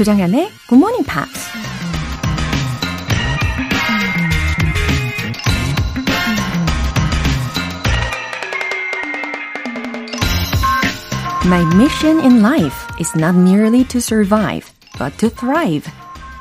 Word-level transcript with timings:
조장현의 0.00 0.50
Good 0.66 0.80
Morning 0.80 1.04
Pops. 1.06 1.50
My 11.44 11.62
mission 11.76 12.18
in 12.20 12.40
life 12.40 12.88
is 12.98 13.12
not 13.14 13.36
merely 13.36 13.84
to 13.88 14.00
survive, 14.00 14.72
but 14.98 15.18
to 15.18 15.28
thrive. 15.28 15.84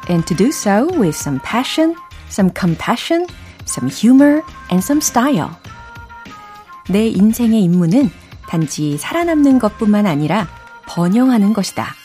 And 0.08 0.26
to 0.28 0.34
do 0.34 0.54
so 0.54 0.88
with 0.98 1.18
some 1.18 1.42
passion, 1.42 1.96
some 2.30 2.52
compassion, 2.58 3.28
some 3.66 3.90
humor, 3.90 4.42
and 4.72 4.82
some 4.82 5.02
style. 5.02 5.52
내 6.88 7.10
인생의 7.10 7.62
임무는 7.64 8.10
단지 8.48 8.98
살아남는 8.98 9.60
것뿐만 9.60 10.06
아니라 10.06 10.48
번영하는 10.88 11.52
것이다. 11.52 11.99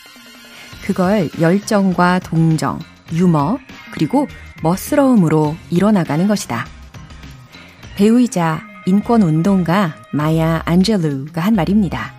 그걸 0.85 1.29
열정과 1.41 2.19
동정, 2.19 2.79
유머, 3.11 3.57
그리고 3.91 4.27
멋스러움으로 4.61 5.55
이뤄나가는 5.71 6.27
것이다. 6.27 6.67
배우이자 7.95 8.61
인권운동가 8.85 9.95
마야 10.13 10.61
안젤루가 10.65 11.41
한 11.41 11.55
말입니다. 11.55 12.13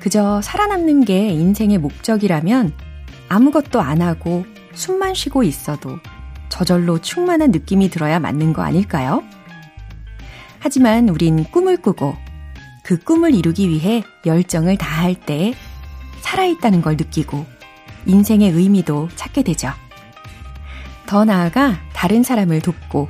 그저 0.00 0.42
살아남는 0.42 1.04
게 1.04 1.28
인생의 1.28 1.78
목적이라면 1.78 2.72
아무것도 3.28 3.80
안 3.80 4.02
하고 4.02 4.44
숨만 4.74 5.14
쉬고 5.14 5.44
있어도 5.44 5.98
저절로 6.48 7.00
충만한 7.00 7.52
느낌이 7.52 7.88
들어야 7.88 8.18
맞는 8.18 8.52
거 8.52 8.62
아닐까요? 8.62 9.22
하지만 10.58 11.08
우린 11.08 11.44
꿈을 11.44 11.76
꾸고 11.76 12.16
그 12.82 12.98
꿈을 12.98 13.32
이루기 13.32 13.68
위해 13.68 14.02
열정을 14.26 14.76
다할 14.76 15.14
때 15.14 15.54
살아있다는 16.32 16.80
걸 16.80 16.96
느끼고 16.96 17.44
인생의 18.06 18.52
의미도 18.52 19.10
찾게 19.16 19.42
되죠. 19.42 19.70
더 21.06 21.24
나아가 21.24 21.78
다른 21.92 22.22
사람을 22.22 22.62
돕고 22.62 23.08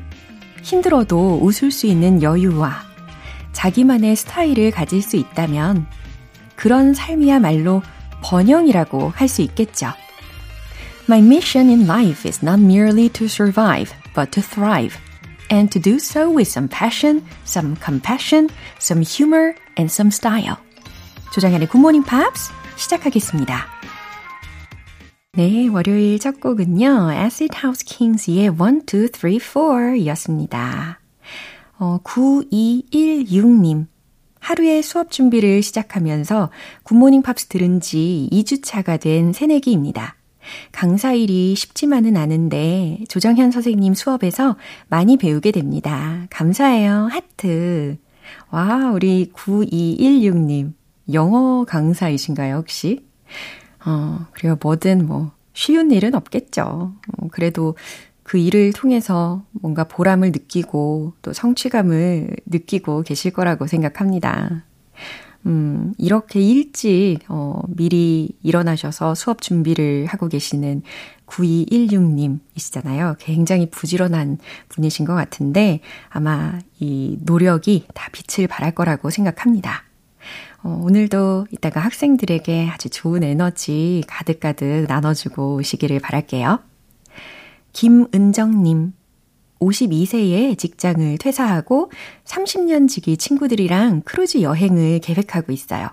힘들어도 0.63 1.39
웃을 1.41 1.71
수 1.71 1.87
있는 1.87 2.23
여유와 2.23 2.83
자기만의 3.53 4.17
스타일을 4.17 4.73
가질 4.73 5.03
수 5.03 5.17
있다면 5.17 5.87
그런 6.57 6.95
삶이야말로 6.95 7.83
번영이라고 8.23 9.11
할 9.15 9.29
수 9.29 9.43
있겠죠. 9.43 9.93
My 11.09 11.21
mission 11.21 11.69
in 11.69 11.89
life 11.89 12.29
is 12.29 12.45
not 12.45 12.61
merely 12.61 13.09
to 13.11 13.27
survive, 13.27 13.93
but 14.15 14.31
to 14.33 14.43
thrive. 14.43 14.97
And 15.51 15.71
to 15.71 15.81
do 15.81 15.97
so 15.97 16.31
with 16.31 16.49
some 16.49 16.69
passion, 16.69 17.23
some 17.45 17.77
compassion, 17.77 18.49
some 18.79 19.05
humor, 19.05 19.55
and 19.77 19.93
some 19.93 20.09
style. 20.09 20.57
조장현의 21.33 21.69
굿모닝 21.69 22.05
팝스 22.05 22.62
시작하겠습니다. 22.77 23.67
네, 25.35 25.67
월요일 25.69 26.19
첫 26.19 26.41
곡은요. 26.41 27.13
Acid 27.13 27.57
House 27.57 27.85
Kings의 27.87 28.45
1, 28.45 28.51
2, 28.51 29.09
3, 29.13 29.39
4 29.39 30.07
였습니다. 30.07 31.01
어, 31.79 31.99
9216님. 32.05 33.87
하루에 34.41 34.83
수업 34.83 35.11
준비를 35.11 35.63
시작하면서 35.63 36.51
굿모닝 36.83 37.23
팝스 37.23 37.47
들은 37.47 37.81
지 37.81 38.29
2주차가 38.31 39.01
된 39.01 39.33
새내기입니다. 39.33 40.17
강사일이 40.73 41.55
쉽지만은 41.55 42.17
않은데 42.17 42.99
조정현 43.09 43.53
선생님 43.53 43.95
수업에서 43.95 44.57
많이 44.89 45.17
배우게 45.17 45.53
됩니다. 45.53 46.27
감사해요. 46.29 47.09
하트. 47.11 47.97
와, 48.51 48.91
우리 48.93 49.31
9216님. 49.33 50.73
영어 51.13 51.65
강사이신가요, 51.65 52.57
혹시? 52.57 53.07
어, 53.85 54.27
그리고 54.33 54.57
뭐든 54.61 55.07
뭐 55.07 55.33
쉬운 55.53 55.91
일은 55.91 56.15
없겠죠. 56.15 56.63
어, 57.19 57.29
그래도 57.31 57.77
그 58.23 58.39
일을 58.39 58.73
통해서 58.73 59.43
뭔가 59.53 59.85
보람을 59.85 60.33
느끼고 60.33 61.15
또 61.23 61.33
성취감을 61.33 62.37
느끼고 62.47 63.03
계실 63.03 63.33
거라고 63.33 63.67
생각합니다. 63.67 64.65
음, 65.45 65.93
이렇게 65.99 66.41
일찍, 66.41 67.19
어, 67.29 67.61
미리 67.69 68.31
일어나셔서 68.43 69.17
수업 69.17 69.43
준비를 69.43 70.07
하고 70.07 70.29
계시는 70.29 70.83
9216님이시잖아요. 71.27 73.17
굉장히 73.19 73.69
부지런한 73.69 74.39
분이신 74.69 75.05
것 75.05 75.15
같은데 75.15 75.81
아마 76.11 76.59
이 76.79 77.19
노력이 77.23 77.87
다 77.93 78.09
빛을 78.13 78.47
발할 78.47 78.75
거라고 78.75 79.11
생각합니다. 79.11 79.85
어, 80.65 80.81
오늘도 80.85 81.47
이따가 81.51 81.81
학생들에게 81.81 82.69
아주 82.71 82.89
좋은 82.89 83.23
에너지 83.25 84.03
가득가득 84.07 84.87
나눠주고 84.89 85.57
오시기를 85.57 85.99
바랄게요. 86.01 86.61
김은정님, 87.73 88.93
52세에 89.61 90.57
직장을 90.57 91.19
퇴사하고 91.19 91.91
30년 92.25 92.89
지기 92.89 93.17
친구들이랑 93.17 94.03
크루즈 94.03 94.43
여행을 94.43 95.01
계획하고 95.01 95.53
있어요. 95.53 95.89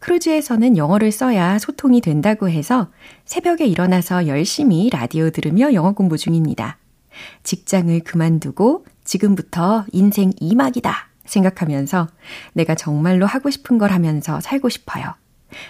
크루즈에서는 0.00 0.76
영어를 0.76 1.10
써야 1.10 1.58
소통이 1.58 2.02
된다고 2.02 2.50
해서 2.50 2.90
새벽에 3.24 3.66
일어나서 3.66 4.26
열심히 4.26 4.90
라디오 4.90 5.30
들으며 5.30 5.72
영어 5.72 5.92
공부 5.92 6.18
중입니다. 6.18 6.76
직장을 7.42 7.98
그만두고 8.00 8.84
지금부터 9.04 9.86
인생 9.92 10.30
2막이다 10.32 11.13
생각하면서 11.24 12.08
내가 12.52 12.74
정말로 12.74 13.26
하고 13.26 13.50
싶은 13.50 13.78
걸 13.78 13.92
하면서 13.92 14.40
살고 14.40 14.68
싶어요. 14.68 15.14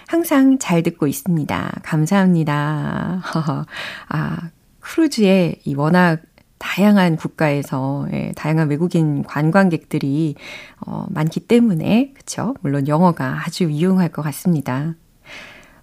항상 0.07 0.57
잘 0.57 0.83
듣고 0.83 1.07
있습니다. 1.07 1.81
감사합니다. 1.83 3.21
아, 4.09 4.49
크루즈에 4.79 5.55
이 5.63 5.75
워낙 5.75 6.21
다양한 6.57 7.17
국가에서 7.17 8.07
예, 8.13 8.31
다양한 8.35 8.69
외국인 8.69 9.23
관광객들이 9.23 10.35
어, 10.79 11.05
많기 11.09 11.39
때문에 11.39 12.13
그쵸? 12.15 12.55
물론 12.61 12.87
영어가 12.87 13.43
아주 13.45 13.65
유용할 13.65 14.09
것 14.09 14.21
같습니다. 14.23 14.95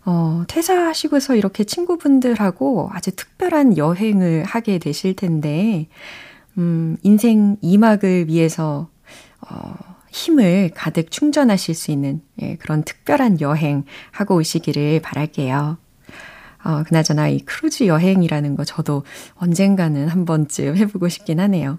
어, 0.05 0.43
퇴사하시고서 0.49 1.37
이렇게 1.37 1.65
친구분들하고 1.65 2.91
아주 2.93 3.15
특별한 3.15 3.77
여행을 3.77 4.45
하게 4.45 4.79
되실 4.79 5.15
텐데, 5.15 5.89
음, 6.59 6.97
인생 7.03 7.57
2막을 7.63 8.27
위해서, 8.27 8.89
어, 9.51 9.75
힘을 10.11 10.71
가득 10.75 11.11
충전하실 11.11 11.75
수 11.75 11.91
있는 11.91 12.23
예, 12.41 12.57
그런 12.57 12.85
특별한 12.85 13.41
여행 13.41 13.85
하고 14.11 14.37
오시기를 14.37 15.01
바랄게요. 15.01 15.79
어, 16.65 16.83
그나저나 16.85 17.29
이 17.29 17.41
크루즈 17.41 17.87
여행이라는 17.87 18.57
거 18.57 18.65
저도 18.65 19.05
언젠가는 19.35 20.09
한 20.09 20.25
번쯤 20.25 20.77
해보고 20.77 21.09
싶긴 21.09 21.41
하네요. 21.41 21.79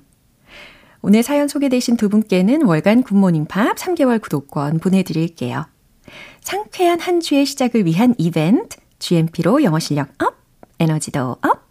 오늘 1.01 1.21
사연 1.21 1.47
소개되신 1.47 1.97
두 1.97 2.09
분께는 2.09 2.63
월간 2.63 3.03
굿모닝 3.03 3.45
팝스 3.45 3.75
3개월 3.75 4.21
구독권 4.21 4.79
보내드릴게요. 4.79 5.65
상쾌한 6.41 6.99
한 6.99 7.19
주의 7.19 7.45
시작을 7.45 7.85
위한 7.85 8.15
이벤트, 8.17 8.77
GMP로 8.99 9.63
영어 9.63 9.79
실력 9.79 10.09
up, 10.23 10.35
에너지도 10.79 11.37
up. 11.41 11.62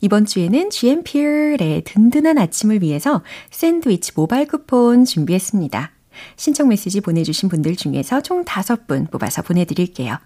이번 0.00 0.26
주에는 0.26 0.70
GMP의 0.70 1.82
든든한 1.84 2.38
아침을 2.38 2.82
위해서 2.82 3.22
샌드위치 3.50 4.12
모바일 4.14 4.46
쿠폰 4.46 5.04
준비했습니다. 5.04 5.92
신청 6.36 6.68
메시지 6.68 7.00
보내주신 7.00 7.48
분들 7.48 7.76
중에서 7.76 8.20
총 8.20 8.44
5분 8.44 9.10
뽑아서 9.10 9.42
보내드릴게요. 9.42 10.18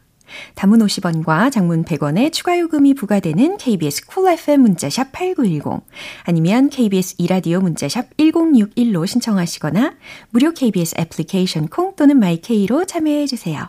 단문 0.54 0.80
50원과 0.80 1.52
장문 1.52 1.84
100원의 1.84 2.32
추가 2.32 2.58
요금이 2.58 2.94
부과되는 2.94 3.58
KBS 3.58 4.06
Cool 4.06 4.38
FM 4.38 4.60
문자샵 4.62 5.12
8910 5.12 5.84
아니면 6.24 6.68
KBS 6.68 7.16
이라디오 7.18 7.60
문자샵 7.60 8.16
1061로 8.16 9.06
신청하시거나 9.06 9.94
무료 10.30 10.52
KBS 10.52 10.96
애플리케이션 10.98 11.68
콩 11.68 11.94
또는 11.96 12.18
마이케이로 12.18 12.86
참여해 12.86 13.26
주세요. 13.26 13.68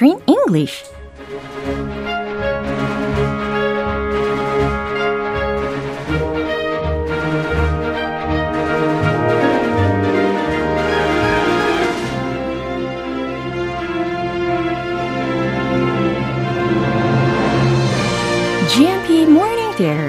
Screen 0.00 0.18
English 0.26 0.84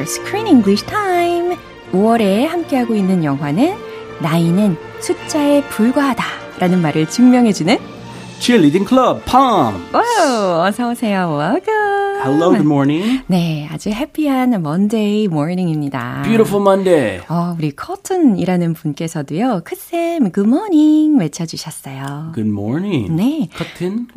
Screen 0.06 0.48
English 0.48 0.86
Time. 0.86 1.58
5월에 1.92 2.48
함께하고 2.48 2.96
있는 2.96 3.26
영화는 3.26 3.76
나이는 4.22 4.78
숫자에 5.02 5.64
불과하다 5.68 6.24
라는 6.60 6.82
말을 6.82 7.10
증명해주는 7.10 8.01
Cheerleading 8.42 8.88
Club, 8.88 9.22
Palm. 9.26 9.76
오, 9.94 10.62
어서 10.64 10.90
오세요. 10.90 11.38
Welcome. 11.38 12.22
Hello, 12.24 12.50
good 12.50 12.66
morning. 12.66 13.22
네, 13.28 13.68
아주 13.72 13.90
해피한 13.92 14.56
Monday 14.56 15.26
morning입니다. 15.26 16.24
Beautiful 16.24 16.62
Monday. 16.68 17.22
어, 17.30 17.56
우리 17.56 17.70
커튼이라는 17.76 18.74
분께서도요. 18.74 19.62
크쌤, 19.64 20.32
good 20.32 20.50
morning 20.50 21.20
외쳐 21.20 21.46
주셨어요. 21.46 22.32
Good 22.34 22.50
morning. 22.50 23.16
네. 23.16 23.48
커튼? 23.54 24.08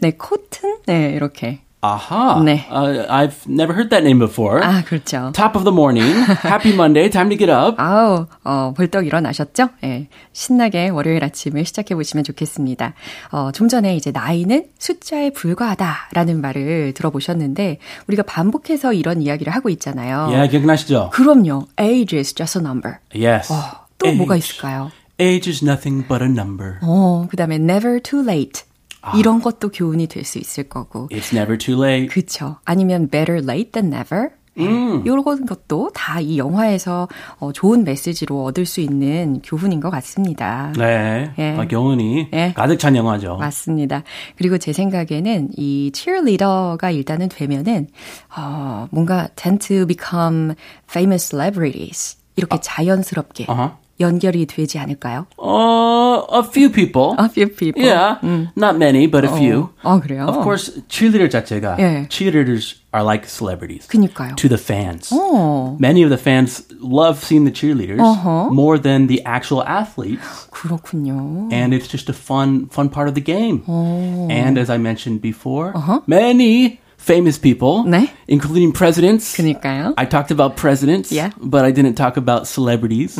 네, 0.00 0.12
코튼? 0.12 0.78
네, 0.86 1.10
이렇게. 1.16 1.62
아하. 1.80 2.42
네. 2.44 2.66
Uh, 2.70 3.06
I've 3.08 3.46
never 3.46 3.72
heard 3.72 3.90
that 3.90 4.02
name 4.02 4.18
before. 4.18 4.60
아, 4.62 4.82
그렇죠. 4.84 5.32
Top 5.32 5.56
of 5.56 5.64
the 5.64 5.72
morning. 5.72 6.10
Happy 6.42 6.72
Monday. 6.72 7.08
Time 7.08 7.30
to 7.30 7.38
get 7.38 7.50
up. 7.50 7.76
아우, 7.78 8.26
어, 8.42 8.74
벌떡 8.76 9.06
일어나셨죠? 9.06 9.68
예. 9.84 10.08
신나게 10.32 10.88
월요일 10.88 11.22
아침을 11.22 11.64
시작해 11.64 11.94
보시면 11.94 12.24
좋겠습니다. 12.24 12.94
어, 13.30 13.52
좀 13.52 13.68
전에 13.68 13.94
이제 13.94 14.10
나이는 14.10 14.66
숫자에 14.78 15.30
불과하다라는 15.30 16.40
말을 16.40 16.94
들어보셨는데, 16.94 17.78
우리가 18.08 18.24
반복해서 18.24 18.92
이런 18.92 19.22
이야기를 19.22 19.54
하고 19.54 19.68
있잖아요. 19.68 20.26
Yeah, 20.26 20.50
기억나시죠? 20.50 21.10
그럼요. 21.12 21.68
Age 21.78 22.18
is 22.18 22.34
just 22.34 22.58
a 22.58 22.62
number. 22.64 22.96
Yes. 23.14 23.52
어, 23.52 23.86
또 23.98 24.12
뭐가 24.12 24.34
있을까요? 24.36 24.90
Age 25.20 25.50
is 25.50 25.64
nothing 25.64 26.06
but 26.06 26.22
a 26.24 26.28
number. 26.28 26.78
어, 26.82 27.26
그 27.30 27.36
다음에 27.36 27.56
never 27.56 28.00
too 28.00 28.22
late. 28.22 28.62
이런 29.16 29.40
것도 29.40 29.70
교훈이 29.70 30.06
될 30.06 30.24
수 30.24 30.38
있을 30.38 30.64
거고. 30.68 31.08
It's 31.10 31.34
never 31.36 31.56
too 31.56 31.82
late. 31.82 32.08
그쵸. 32.08 32.56
아니면 32.64 33.08
better 33.08 33.42
late 33.42 33.72
than 33.72 33.92
never. 33.92 34.30
음. 34.58 35.02
이런 35.06 35.22
것도 35.46 35.90
다 35.94 36.20
이 36.20 36.36
영화에서 36.36 37.06
어, 37.38 37.52
좋은 37.52 37.84
메시지로 37.84 38.42
얻을 38.42 38.66
수 38.66 38.80
있는 38.80 39.40
교훈인 39.44 39.78
것 39.78 39.88
같습니다. 39.90 40.72
네. 40.76 41.32
예. 41.38 41.56
아, 41.56 41.64
교훈이 41.68 42.28
예. 42.32 42.52
가득 42.56 42.78
찬 42.80 42.96
영화죠. 42.96 43.36
맞습니다. 43.36 44.02
그리고 44.36 44.58
제 44.58 44.72
생각에는 44.72 45.50
이 45.56 45.92
cheerleader가 45.94 46.90
일단은 46.90 47.28
되면은 47.28 47.86
어, 48.36 48.88
뭔가 48.90 49.28
tend 49.36 49.64
to 49.68 49.86
become 49.86 50.54
famous 50.90 51.28
celebrities 51.28 52.16
이렇게 52.34 52.58
자연스럽게 52.60 53.44
어허. 53.48 53.78
연결이 53.99 54.45
되지 54.47 54.79
않을까요? 54.79 55.27
Uh, 55.37 56.25
a 56.33 56.41
few 56.43 56.69
people. 56.69 57.13
A 57.19 57.29
few 57.29 57.47
people. 57.47 57.83
Yeah. 57.85 58.17
Not 58.55 58.75
many, 58.77 59.05
but 59.07 59.23
a 59.23 59.29
few. 59.29 59.69
아 59.83 59.99
그래요? 60.01 60.25
Of 60.27 60.41
course, 60.43 60.81
cheerleader 60.89 61.29
자체가 61.29 61.77
예. 61.79 62.07
cheerleaders 62.09 62.75
are 62.91 63.03
like 63.05 63.27
celebrities 63.29 63.87
그니까요. 63.87 64.35
to 64.35 64.49
the 64.49 64.57
fans. 64.57 65.13
어, 65.13 65.77
Many 65.79 66.01
of 66.03 66.09
the 66.09 66.17
fans 66.17 66.65
love 66.81 67.19
seeing 67.23 67.45
the 67.45 67.53
cheerleaders 67.53 68.01
Uh-huh. 68.01 68.49
more 68.51 68.79
than 68.81 69.07
the 69.07 69.21
actual 69.25 69.61
athletes. 69.63 70.49
그렇군요. 70.51 71.49
and 71.53 71.71
it's 71.73 71.87
just 71.87 72.09
a 72.09 72.13
fun 72.17 72.67
fun 72.73 72.89
part 72.89 73.07
of 73.07 73.13
the 73.13 73.21
game. 73.23 73.61
Oh. 73.69 74.27
And 74.29 74.57
as 74.57 74.69
I 74.73 74.77
mentioned 74.77 75.21
before, 75.21 75.71
many 76.07 76.81
famous 77.00 77.38
people, 77.40 77.84
Uh-huh. 77.86 77.90
네. 77.90 78.10
including 78.28 78.72
presidents. 78.72 79.34
그니까요. 79.36 79.94
I 79.96 80.06
talked 80.08 80.30
about 80.30 80.56
presidents, 80.56 81.10
Yeah. 81.14 81.30
but 81.40 81.64
I 81.64 81.72
didn't 81.72 81.94
talk 81.94 82.16
about 82.20 82.46
celebrities. 82.46 83.16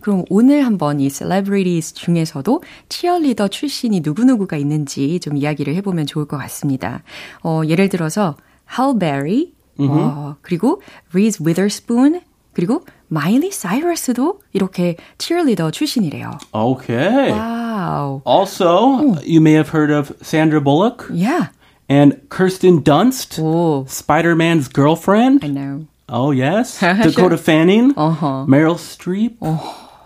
그럼 0.00 0.24
오늘 0.28 0.66
한번 0.66 1.00
이 1.00 1.08
celebrities 1.08 1.94
중에서도 1.94 2.62
치어리더 2.88 3.48
출신이 3.48 4.00
누구누구가 4.00 4.56
있는지 4.56 5.20
좀 5.20 5.36
이야기를 5.36 5.74
해보면 5.76 6.06
좋을 6.06 6.26
것 6.26 6.36
같습니다. 6.38 7.02
어, 7.42 7.62
예를 7.66 7.88
들어서 7.88 8.36
Halle 8.76 8.98
Berry, 8.98 9.52
어, 9.80 10.36
그리고 10.42 10.82
Reese 11.12 11.44
Witherspoon, 11.44 12.20
그리고 12.52 12.84
마일리 13.06 13.52
사이러스도 13.52 14.40
이렇게 14.52 14.96
치어리더 15.18 15.70
출신이래요. 15.70 16.32
Okay. 16.52 17.30
와우. 17.32 18.20
Also, 18.26 19.14
you 19.24 19.40
may 19.40 19.54
have 19.54 19.70
heard 19.70 19.90
of 19.94 20.12
Sandra 20.22 20.60
Bullock 20.60 21.06
Yeah. 21.14 21.50
and 21.89 22.17
Kirsten 22.29 22.83
Dunst, 22.83 23.39
오, 23.41 23.85
Spider-Man's 23.87 24.67
girlfriend. 24.71 25.43
I 25.43 25.49
know. 25.49 25.85
Oh 26.09 26.31
yes, 26.31 26.79
Dakota 26.79 27.37
Fanning, 27.37 27.93
Uh-huh. 27.97 28.45
Meryl 28.47 28.77
Streep, 28.77 29.37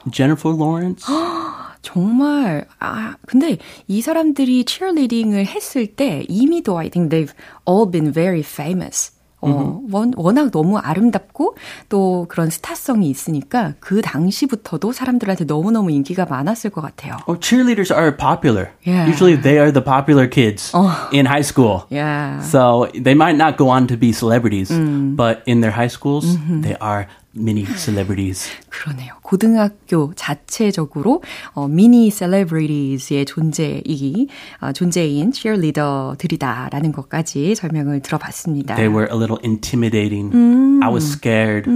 Jennifer 0.10 0.50
Lawrence. 0.54 1.06
정말 1.82 2.66
아 2.80 3.16
근데 3.28 3.58
이 3.88 4.02
사람들이 4.02 4.66
cheerleading을 4.66 5.46
했을 5.46 5.88
때 5.88 6.26
이미도 6.28 6.78
I 6.78 6.90
think 6.90 7.10
they've 7.10 7.34
all 7.68 7.90
been 7.90 8.12
very 8.12 8.42
famous. 8.42 9.12
어, 9.43 9.81
원, 9.91 10.13
워낙 10.17 10.51
너무 10.51 10.79
아름답고 10.79 11.57
또 11.89 12.27
그런 12.29 12.49
스타성이 12.49 13.11
있으니까 13.11 13.75
그 13.81 14.01
당시부터도 14.01 14.93
사람들한테 14.93 15.45
너무너무 15.45 15.91
인기가 15.91 16.25
많았을 16.25 16.71
것 16.71 16.81
같아요. 16.81 17.19
Oh, 17.27 17.39
cheerleaders 17.39 17.91
are 17.91 18.17
popular. 18.17 18.71
Yeah. 18.87 19.09
Usually 19.09 19.37
they 19.37 19.59
are 19.59 19.73
the 19.73 19.83
popular 19.83 20.29
kids 20.29 20.73
in 21.13 21.27
high 21.27 21.43
school. 21.43 21.85
Yeah. 21.91 22.41
So 22.43 22.89
they 22.95 23.15
might 23.15 23.37
not 23.37 23.57
go 23.57 23.69
on 23.69 23.87
to 23.89 23.97
be 23.97 24.13
celebrities, 24.13 24.71
but 24.71 25.43
in 25.47 25.61
their 25.61 25.73
high 25.73 25.91
schools, 25.91 26.39
they 26.63 26.77
are 26.81 27.09
mini 27.35 27.65
celebrities. 27.77 28.49
그러네요. 28.71 29.22
고등학교 29.33 30.13
자체적으로 30.15 31.23
어, 31.55 31.67
미니 31.67 32.11
셀레브리티즈의 32.11 33.25
존재이 33.25 34.27
어, 34.61 34.73
존재인 34.73 35.33
cheerleader들이다라는 35.33 36.93
것까지 36.93 37.55
설명을 37.55 38.01
들어봤습니다. 38.01 38.75
They 38.75 38.95
were 38.95 39.09
a 39.11 39.17
little 39.17 39.39
intimidating. 39.43 40.83
I 40.83 40.91
was 40.93 41.11
scared. 41.11 41.67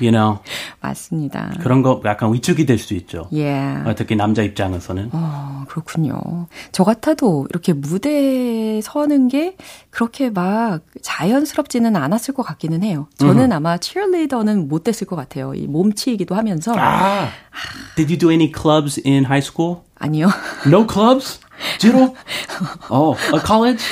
You 0.00 0.10
know, 0.10 0.38
맞습니다. 0.82 1.52
그런 1.60 1.82
거 1.82 2.00
약간 2.04 2.32
위축이 2.32 2.66
될 2.66 2.78
수 2.78 2.94
있죠. 2.94 3.28
Yeah. 3.30 3.88
어, 3.88 3.94
특히 3.94 4.16
남자 4.16 4.42
입장에서는. 4.42 5.10
어, 5.12 5.64
그렇군요. 5.68 6.48
저 6.72 6.82
같아도 6.82 7.46
이렇게 7.50 7.72
무대에 7.72 8.80
서는 8.80 9.28
게 9.28 9.54
그렇게 9.90 10.30
막 10.30 10.80
자연스럽지는 11.02 11.94
않았을 11.94 12.34
것 12.34 12.42
같기는 12.42 12.82
해요. 12.82 13.06
저는 13.18 13.52
아마 13.52 13.76
cheerleader는 13.80 14.66
못 14.66 14.82
됐을 14.82 15.06
것 15.06 15.14
같아요. 15.14 15.54
이 15.54 15.68
몸치이기도 15.68 16.34
하면 16.34 16.47
서. 16.56 16.72
Ah, 16.76 17.28
did 17.96 18.10
you 18.10 18.16
do 18.18 18.30
any 18.30 18.50
clubs 18.50 18.98
in 19.04 19.24
high 19.24 19.44
school? 19.44 19.82
아니요. 20.00 20.28
No 20.66 20.86
clubs? 20.86 21.40
Zero? 21.80 22.14
Oh, 22.88 23.16
a 23.34 23.40
college? 23.44 23.82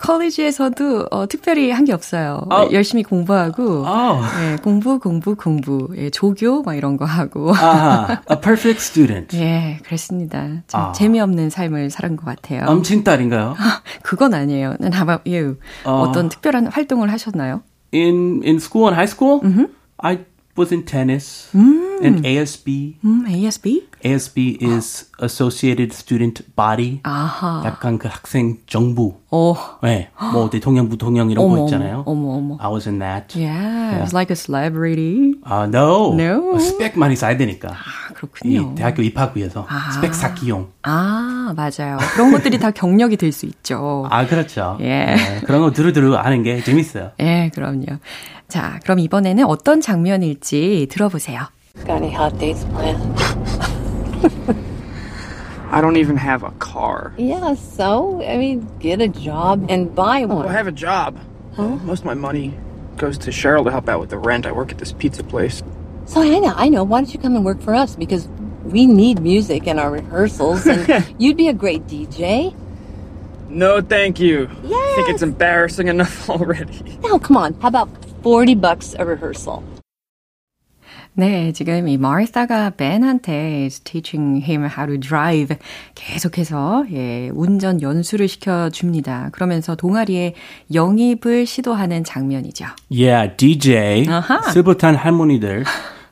컬리지에서도 0.00 1.06
어, 1.10 1.26
특별히 1.28 1.70
한 1.70 1.84
게 1.84 1.92
없어요. 1.92 2.46
아. 2.50 2.66
열심히 2.72 3.02
공부하고. 3.04 3.84
Oh, 3.86 4.20
예, 4.42 4.56
공부, 4.56 4.98
공부, 4.98 5.36
공부. 5.36 5.88
예, 5.96 6.10
조교, 6.10 6.62
막 6.62 6.74
이런 6.74 6.96
거 6.96 7.04
하고. 7.04 7.54
ah, 7.54 8.18
a 8.30 8.36
perfect 8.40 8.80
student. 8.82 9.36
예, 9.38 9.78
그랬습니다. 9.84 10.62
참 10.66 10.80
아. 10.80 10.92
재미없는 10.92 11.50
삶을 11.50 11.90
살은 11.90 12.16
것 12.16 12.24
같아요. 12.24 12.64
엄친딸인가요? 12.66 13.54
그건 14.02 14.34
아니에요. 14.34 14.74
How 14.82 15.02
about 15.02 15.22
you? 15.30 15.56
어. 15.84 16.02
어떤 16.02 16.28
특별한 16.28 16.66
활동을 16.66 17.12
하셨나요? 17.12 17.62
in 17.94 18.42
in 18.44 18.56
school 18.56 18.88
in 18.88 18.94
high 18.94 19.06
school, 19.08 19.40
I 19.98 20.18
was 20.58 20.72
in 20.74 20.84
tennis 20.84 21.48
and 22.04 22.26
ASB. 22.26 22.96
음, 23.04 23.24
ASB? 23.26 23.88
ASB 24.04 24.58
is 24.62 25.10
Associated 25.22 25.92
Student 25.94 26.44
Body. 26.56 27.00
아하. 27.04 27.62
약간 27.64 27.98
그 27.98 28.08
학생 28.08 28.58
정부. 28.66 29.16
오, 29.30 29.56
네, 29.82 30.10
뭐 30.32 30.48
대통령, 30.50 30.88
부통령 30.88 31.30
이런 31.30 31.44
어머, 31.44 31.56
거 31.56 31.64
있잖아요. 31.64 32.04
어머, 32.06 32.34
어머. 32.36 32.56
I 32.60 32.70
was 32.70 32.86
in 32.88 32.98
that. 33.00 33.36
Yeah, 33.36 34.02
it's 34.04 34.12
like 34.14 34.30
a 34.30 34.36
celebrity. 34.36 35.34
아, 35.44 35.64
no. 35.66 36.14
No? 36.14 36.58
스펙 36.58 36.96
많이 36.98 37.16
쌓아야 37.16 37.36
되니까. 37.36 37.70
아, 37.70 37.74
이 38.10 38.14
그렇군요. 38.14 38.74
대학교 38.76 39.02
입학 39.02 39.36
위해서 39.36 39.66
스펙 39.94 40.14
쌓기용. 40.14 40.68
아, 40.82 41.52
맞아요. 41.56 41.98
그런 42.14 42.30
것들이 42.30 42.58
다 42.58 42.70
경력이 42.70 43.16
될 43.16 43.32
수 43.32 43.46
있죠. 43.46 44.06
아, 44.10 44.26
그렇죠. 44.26 44.76
예. 44.80 44.84
네, 45.16 45.40
그런 45.46 45.62
거 45.62 45.72
두루두루 45.72 46.14
아는 46.16 46.42
게 46.44 46.62
재밌어요. 46.62 47.10
예, 47.20 47.50
그럼요. 47.52 47.86
자, 48.46 48.78
그럼 48.84 49.00
이번에는 49.00 49.44
어떤 49.46 49.80
장면일지 49.80 50.86
들어보세요. 50.90 51.40
Got 51.84 51.96
any 51.98 52.10
hot 52.10 52.38
dates 52.38 52.64
planned? 52.64 53.02
I 55.70 55.80
don't 55.82 55.96
even 55.98 56.16
have 56.16 56.42
a 56.42 56.50
car. 56.52 57.12
Yeah, 57.18 57.54
so, 57.54 58.22
I 58.24 58.38
mean, 58.38 58.66
get 58.78 59.02
a 59.02 59.08
job 59.08 59.66
and 59.68 59.94
buy 59.94 60.24
one. 60.24 60.38
Well, 60.38 60.48
I 60.48 60.52
have 60.52 60.66
a 60.66 60.72
job. 60.72 61.18
Most 61.58 62.00
of 62.00 62.04
my 62.06 62.14
money 62.14 62.54
goes 62.96 63.18
to 63.18 63.30
Cheryl 63.30 63.64
to 63.64 63.70
help 63.70 63.88
out 63.88 64.00
with 64.00 64.08
the 64.10 64.16
rent. 64.18 64.46
I 64.46 64.52
work 64.52 64.72
at 64.72 64.78
this 64.78 64.92
pizza 64.92 65.22
place. 65.22 65.62
So, 66.06 66.22
I 66.22 66.38
know, 66.38 66.54
I 66.56 66.68
know. 66.70 66.84
Why 66.84 67.00
don't 67.00 67.12
you 67.12 67.20
come 67.20 67.36
and 67.36 67.44
work 67.44 67.60
for 67.60 67.74
us? 67.74 67.96
Because 67.96 68.28
we 68.64 68.86
need 68.86 69.20
music 69.20 69.66
in 69.66 69.78
our 69.78 69.90
rehearsals, 69.90 70.66
and 70.66 71.06
you'd 71.18 71.36
be 71.36 71.48
a 71.48 71.52
great 71.52 71.86
DJ. 71.86 72.54
No, 73.50 73.82
thank 73.82 74.18
you. 74.20 74.48
I 74.64 74.92
think 74.96 75.08
it's 75.10 75.22
embarrassing 75.22 75.88
enough 75.88 76.30
already. 76.30 76.98
Now, 77.02 77.18
come 77.18 77.36
on. 77.36 77.54
How 77.60 77.68
about 77.68 77.88
40 78.22 78.54
bucks 78.54 78.94
a 78.98 79.04
rehearsal? 79.04 79.62
네, 81.16 81.52
지금 81.52 81.86
이 81.86 81.96
마르사가 81.96 82.70
벤한테 82.70 83.66
is 83.66 83.80
teaching 83.80 84.44
him 84.44 84.64
how 84.64 84.84
to 84.84 84.98
drive 84.98 85.56
계속해서 85.94 86.86
예, 86.90 87.30
운전 87.32 87.80
연수를 87.80 88.26
시켜 88.26 88.68
줍니다. 88.68 89.28
그러면서 89.30 89.76
동아리에 89.76 90.34
영입을 90.72 91.46
시도하는 91.46 92.02
장면이죠. 92.02 92.66
Yeah, 92.90 93.36
DJ. 93.36 94.08
아하. 94.08 94.40
스부탄 94.50 94.96
할머니들. 94.96 95.64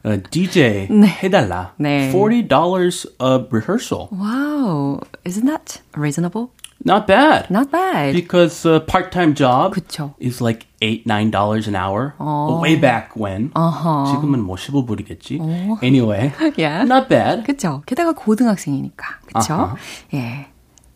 어, 0.05 0.17
DJ 0.31 0.89
해달라. 1.23 1.75
네. 1.79 2.13
$40 2.13 3.07
a 3.21 3.47
rehearsal. 3.51 4.09
Wow, 4.13 5.01
isn't 5.27 5.47
that 5.47 5.81
reasonable? 5.97 6.51
Not 6.85 7.07
bad. 7.07 7.47
Not 7.51 7.71
bad. 7.71 8.13
Because 8.15 8.67
a 8.67 8.81
part-time 8.81 9.35
job 9.35 9.73
그쵸. 9.75 10.15
is 10.19 10.43
like 10.43 10.67
eight, 10.81 11.07
nine 11.07 11.31
dollars 11.31 11.69
an 11.69 11.77
hour. 11.77 12.15
Way 12.61 12.81
back 12.81 13.15
when. 13.17 13.51
어허. 13.55 14.07
지금은 14.15 14.41
뭐 14.41 14.57
15불이겠지. 14.57 15.39
Anyway, 15.83 16.33
Yeah. 16.59 16.83
not 16.85 17.09
bad. 17.09 17.45
그쵸. 17.45 17.83
게다가 17.87 18.13
고등학생이니까. 18.13 19.07
아하. 19.35 19.77
예. 20.15 20.47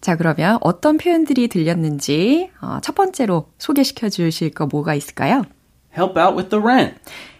자, 0.01 0.17
그러면 0.17 0.59
어떤 0.61 0.99
표현들이 0.99 1.49
들렸는지, 1.49 2.51
어, 2.61 2.79
첫 2.83 2.95
번째로 2.95 3.49
소개시켜 3.59 4.09
주실 4.09 4.51
거 4.51 4.67
뭐가 4.67 4.95
있을까요? 4.95 5.43
Help 5.97 6.19
out 6.19 6.37
with 6.37 6.51
the 6.51 6.63
rent. 6.63 6.95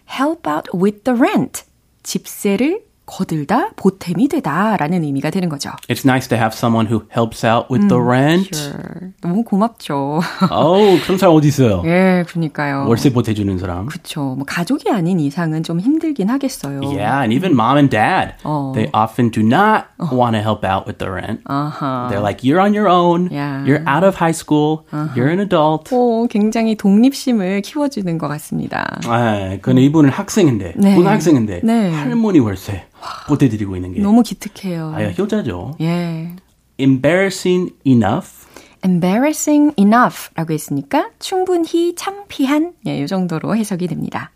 help 0.09 0.49
out 0.49 0.71
with 0.73 1.03
the 1.05 1.19
rent. 1.19 1.65
집세를 2.05 2.83
거들다, 3.07 3.71
보탬이 3.77 4.29
되다 4.29 4.77
라는 4.77 5.05
의미가 5.05 5.31
되는 5.31 5.49
거죠. 5.49 5.71
It's 5.89 6.05
nice 6.05 6.29
to 6.29 6.37
have 6.37 6.53
someone 6.55 6.89
who 6.93 7.05
helps 7.17 7.47
out 7.47 7.67
with 7.73 7.89
the 7.89 8.03
rent. 8.03 8.51
Sure. 8.53 9.13
너무 9.23 9.45
고맙죠. 9.45 10.21
Oh, 10.51 11.01
그런 11.05 11.17
사람 11.19 11.35
어디 11.37 11.49
있어요? 11.49 11.83
예, 11.87 12.25
그러니까요. 12.29 12.87
월세 12.89 13.13
보태주는 13.13 13.57
사람. 13.59 13.87
그쵸. 13.87 14.35
뭐 14.37 14.45
가족이 14.47 14.91
아닌 14.91 15.21
이상은 15.21 15.63
좀 15.63 15.79
힘들긴 15.81 16.29
하겠어요. 16.31 16.81
Yeah, 16.83 17.23
and 17.23 17.33
even 17.33 17.53
mom 17.53 17.77
and 17.79 17.91
dad, 17.91 18.35
Oh. 18.45 18.73
they 18.75 18.91
often 18.93 19.31
do 19.31 19.41
not 19.41 19.87
want 20.13 20.35
to 20.37 20.43
help 20.43 20.65
out 20.67 20.87
with 20.87 20.99
the 20.99 21.11
rent. 21.11 21.41
아하. 21.45 22.09
They're 22.11 22.21
like, 22.21 22.43
you're 22.43 22.61
on 22.61 22.75
your 22.75 22.89
own. 22.89 23.31
Yeah. 23.31 23.65
You're 23.65 23.85
out 23.87 24.05
of 24.05 24.17
high 24.19 24.35
school. 24.35 24.85
You're 25.15 25.31
an 25.31 25.41
adult. 25.41 25.95
오, 25.95 26.27
굉장히 26.29 26.75
독립심을 26.75 27.63
키워주는 27.63 28.19
것 28.19 28.27
같습니다. 28.29 28.99
아, 29.07 29.57
근데 29.63 29.83
이분은 29.83 30.11
학생인데, 30.11 30.75
네. 30.77 30.95
고등학생인데, 30.97 31.61
네. 31.63 31.93
할머니 31.93 32.41
월세 32.41 32.85
보태드리고 33.29 33.77
있는 33.77 33.93
게. 33.93 34.01
너무 34.01 34.23
기특해요. 34.23 34.93
아유, 34.95 35.09
효자죠. 35.19 35.77
예. 35.81 36.35
Embarrassing 36.79 37.75
enough. 37.87 38.47
embarrassing 38.85 39.75
enough 39.79 40.31
라고 40.35 40.53
했으니까 40.53 41.11
충분히 41.19 41.95
창피한 41.95 42.75
예, 42.87 43.01
이 43.01 43.07
정도로 43.07 43.57
해석이 43.57 43.87
됩니다. 43.89 44.31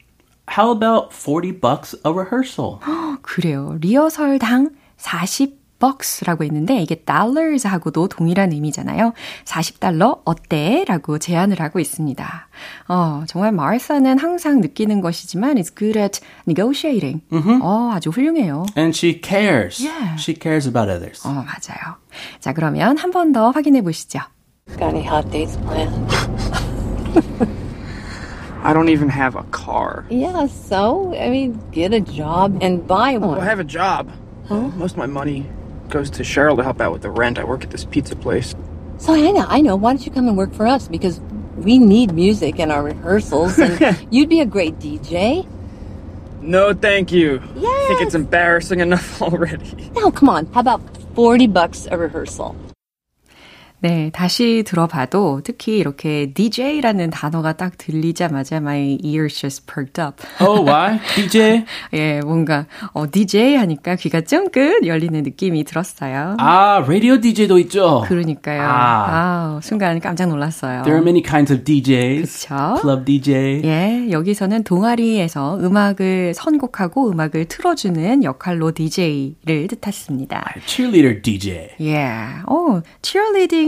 How 0.50 0.74
about 0.74 1.14
40 1.14 1.60
bucks 1.60 1.96
a 2.04 2.12
rehearsal? 2.12 2.78
그래요. 3.22 3.76
리허설당 3.80 4.70
40 4.96 5.59
bucks라고 5.80 6.44
했는데 6.44 6.76
이게 6.80 6.94
dollars하고도 6.94 8.06
동일한 8.08 8.52
의미잖아요. 8.52 9.12
40달러 9.44 10.20
어때? 10.24 10.84
라고 10.86 11.18
제안을 11.18 11.60
하고 11.60 11.80
있습니다. 11.80 12.48
어, 12.88 13.24
정말 13.26 13.50
마르사는 13.50 14.18
항상 14.18 14.60
느끼는 14.60 15.00
것이지만 15.00 15.56
is 15.58 15.74
good 15.74 15.98
at 15.98 16.20
negotiating. 16.46 17.22
어, 17.62 17.90
아주 17.94 18.10
훌륭해요. 18.10 18.66
And 18.76 18.96
she 18.96 19.20
cares. 19.24 19.82
Yeah. 19.84 20.14
She 20.18 20.36
cares 20.40 20.68
about 20.68 20.88
others. 20.92 21.26
어, 21.26 21.32
맞아요. 21.32 21.96
자, 22.38 22.52
그러면 22.52 22.96
한 22.98 23.10
번 23.10 23.32
더 23.32 23.50
확인해 23.50 23.82
보시죠. 23.82 24.20
Got 24.78 24.94
any 24.94 25.02
hot 25.04 25.28
dates 25.32 25.56
planned? 25.66 25.90
I 28.62 28.74
don't 28.74 28.90
even 28.90 29.08
have 29.08 29.36
a 29.36 29.42
car. 29.50 30.04
Yeah, 30.10 30.46
so? 30.46 31.14
I 31.14 31.30
mean, 31.30 31.58
get 31.72 31.94
a 31.94 32.00
job 32.00 32.58
and 32.62 32.86
buy 32.86 33.16
Well, 33.16 33.30
one. 33.30 33.40
I 33.40 33.44
have 33.46 33.58
a 33.58 33.64
job. 33.64 34.10
Most 34.50 34.92
of 34.92 34.98
my 34.98 35.06
money 35.06 35.46
goes 35.90 36.10
to 36.10 36.22
Cheryl 36.22 36.56
to 36.56 36.62
help 36.62 36.80
out 36.80 36.92
with 36.92 37.02
the 37.02 37.10
rent. 37.10 37.38
I 37.38 37.44
work 37.44 37.64
at 37.64 37.70
this 37.70 37.84
pizza 37.84 38.16
place. 38.16 38.54
So 38.98 39.14
I 39.14 39.30
know, 39.30 39.46
I 39.48 39.60
know. 39.60 39.76
Why 39.76 39.92
don't 39.92 40.04
you 40.04 40.12
come 40.12 40.28
and 40.28 40.36
work 40.36 40.52
for 40.54 40.66
us? 40.66 40.88
Because 40.88 41.20
we 41.56 41.78
need 41.78 42.12
music 42.12 42.58
in 42.58 42.70
our 42.70 42.82
rehearsals, 42.82 43.58
and 43.58 43.98
you'd 44.10 44.28
be 44.28 44.40
a 44.40 44.46
great 44.46 44.78
DJ. 44.78 45.46
No, 46.40 46.72
thank 46.72 47.12
you. 47.12 47.40
I 47.56 47.84
think 47.88 48.02
it's 48.02 48.14
embarrassing 48.14 48.80
enough 48.80 49.20
already. 49.22 49.90
Now, 49.94 50.10
come 50.10 50.28
on. 50.28 50.46
How 50.46 50.60
about 50.60 50.80
forty 51.14 51.46
bucks 51.46 51.86
a 51.90 51.98
rehearsal? 51.98 52.56
네, 53.82 54.10
다시 54.12 54.62
들어봐도 54.66 55.40
특히 55.42 55.78
이렇게 55.78 56.32
DJ라는 56.34 57.08
단어가 57.08 57.54
딱 57.54 57.78
들리자마자 57.78 58.56
my 58.56 58.98
ears 59.02 59.40
just 59.40 59.66
perked 59.66 60.00
up. 60.00 60.22
Oh, 60.38 60.62
why? 60.62 61.00
DJ? 61.14 61.64
예, 61.94 62.20
뭔가 62.20 62.66
어, 62.92 63.10
DJ 63.10 63.56
하니까 63.56 63.96
귀가 63.96 64.20
쫑긋 64.20 64.86
열리는 64.86 65.22
느낌이 65.22 65.64
들었어요. 65.64 66.36
아, 66.38 66.84
라디오 66.86 67.20
DJ도 67.20 67.58
있죠. 67.60 68.04
그러니까요. 68.06 68.60
아. 68.60 68.66
아, 68.66 69.60
순간 69.62 69.98
깜짝 70.00 70.26
놀랐어요. 70.28 70.82
There 70.82 70.98
are 70.98 71.02
many 71.02 71.22
kinds 71.22 71.50
of 71.52 71.64
DJs. 71.64 72.48
그쵸? 72.48 72.76
Club 72.82 73.04
DJ. 73.06 73.62
예, 73.64 74.10
여기서는 74.10 74.64
동아리에서 74.64 75.58
음악을 75.58 76.34
선곡하고 76.34 77.10
음악을 77.10 77.46
틀어주는 77.46 78.24
역할로 78.24 78.72
DJ를 78.72 79.68
뜻했습니다. 79.68 80.54
Cheerleader 80.66 81.22
DJ. 81.22 81.68
예, 81.80 82.06
어, 82.46 82.82
치 83.00 83.18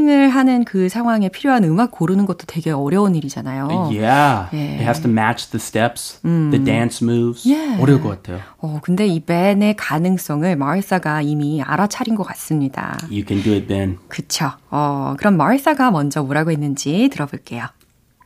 어리딩을 0.02 0.28
하는 0.28 0.64
그 0.64 0.88
상황에 0.88 1.28
필요한 1.28 1.64
음악 1.64 1.92
고르는 1.92 2.26
것도 2.26 2.44
되게 2.46 2.70
어려운 2.70 3.14
일이잖아요. 3.14 3.68
Yeah. 3.90 4.48
예. 4.52 4.74
It 4.74 4.82
has 4.82 5.00
to 5.02 5.10
match 5.10 5.50
the 5.50 5.60
steps, 5.60 6.20
the 6.22 6.62
dance 6.62 7.06
moves. 7.06 7.48
예. 7.48 7.80
어려울 7.80 8.02
것 8.02 8.08
같아요. 8.10 8.40
어, 8.58 8.80
근데 8.82 9.06
이 9.06 9.20
벤의 9.20 9.76
가능성을 9.76 10.54
마르사가 10.56 11.22
이미 11.22 11.62
알아차린 11.62 12.14
것 12.14 12.24
같습니다. 12.24 12.98
You 13.10 13.24
can 13.26 13.42
do 13.42 13.52
it, 13.52 13.66
Ben. 13.66 13.98
그쵸. 14.08 14.50
어, 14.70 15.14
그럼 15.18 15.36
마르사가 15.36 15.90
먼저 15.90 16.22
뭐라고 16.22 16.50
했는지 16.50 17.08
들어볼게요. 17.12 17.66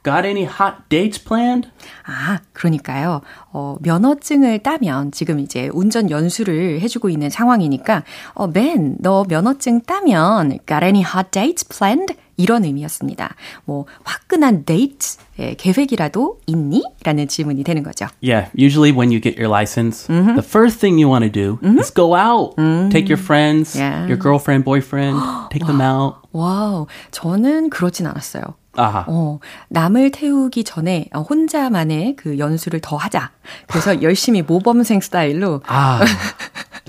Got 0.06 0.24
any 0.24 0.44
hot 0.44 0.84
dates 0.88 1.18
planned? 1.18 1.68
아, 2.06 2.38
그러니까요. 2.52 3.22
어, 3.52 3.76
면허증을 3.80 4.60
따면 4.60 5.10
지금 5.10 5.40
이제 5.40 5.68
운전 5.72 6.10
연수를 6.10 6.80
해주고 6.80 7.10
있는 7.10 7.28
상황이니까 7.28 8.04
어, 8.34 8.46
Ben, 8.46 8.94
너 9.00 9.24
면허증 9.28 9.80
따면 9.80 10.60
got 10.64 10.84
any 10.84 11.02
hot 11.02 11.30
dates 11.32 11.66
planned? 11.68 12.14
이런 12.36 12.64
의미였습니다. 12.64 13.34
뭐 13.64 13.86
화끈한 14.04 14.64
데이트 14.66 15.16
예, 15.40 15.54
계획이라도 15.54 16.38
있니? 16.46 16.84
라는 17.02 17.26
질문이 17.26 17.64
되는 17.64 17.82
거죠. 17.82 18.06
Yeah, 18.22 18.50
usually 18.56 18.92
when 18.92 19.10
you 19.10 19.20
get 19.20 19.36
your 19.40 19.48
license, 19.50 20.06
the 20.06 20.44
first 20.44 20.78
thing 20.78 21.00
you 21.02 21.08
want 21.08 21.24
to 21.24 21.32
do 21.32 21.58
is 21.80 21.90
go 21.92 22.14
out. 22.14 22.54
Take 22.92 23.08
your 23.08 23.18
friends, 23.20 23.74
Yeah. 23.76 24.06
your 24.06 24.18
girlfriend, 24.20 24.64
boyfriend, 24.64 25.18
take 25.50 25.66
them 25.66 25.80
out. 25.80 26.16
와우, 26.32 26.86
저는 27.10 27.70
그렇진 27.70 28.06
않았어요. 28.06 28.42
아하. 28.76 29.04
어, 29.08 29.38
남을 29.68 30.10
태우기 30.10 30.64
전에 30.64 31.06
어, 31.14 31.22
혼자만의 31.22 32.16
그 32.16 32.38
연수를 32.38 32.80
더 32.80 32.96
하자. 32.96 33.30
그래서 33.68 34.02
열심히 34.02 34.42
모범생 34.42 35.00
스타일로 35.00 35.62
아, 35.66 36.00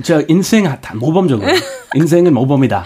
저 0.04 0.22
인생 0.28 0.64
다 0.82 0.96
모범적으로. 0.96 1.48
인생은 1.96 2.34
모범이다. 2.34 2.84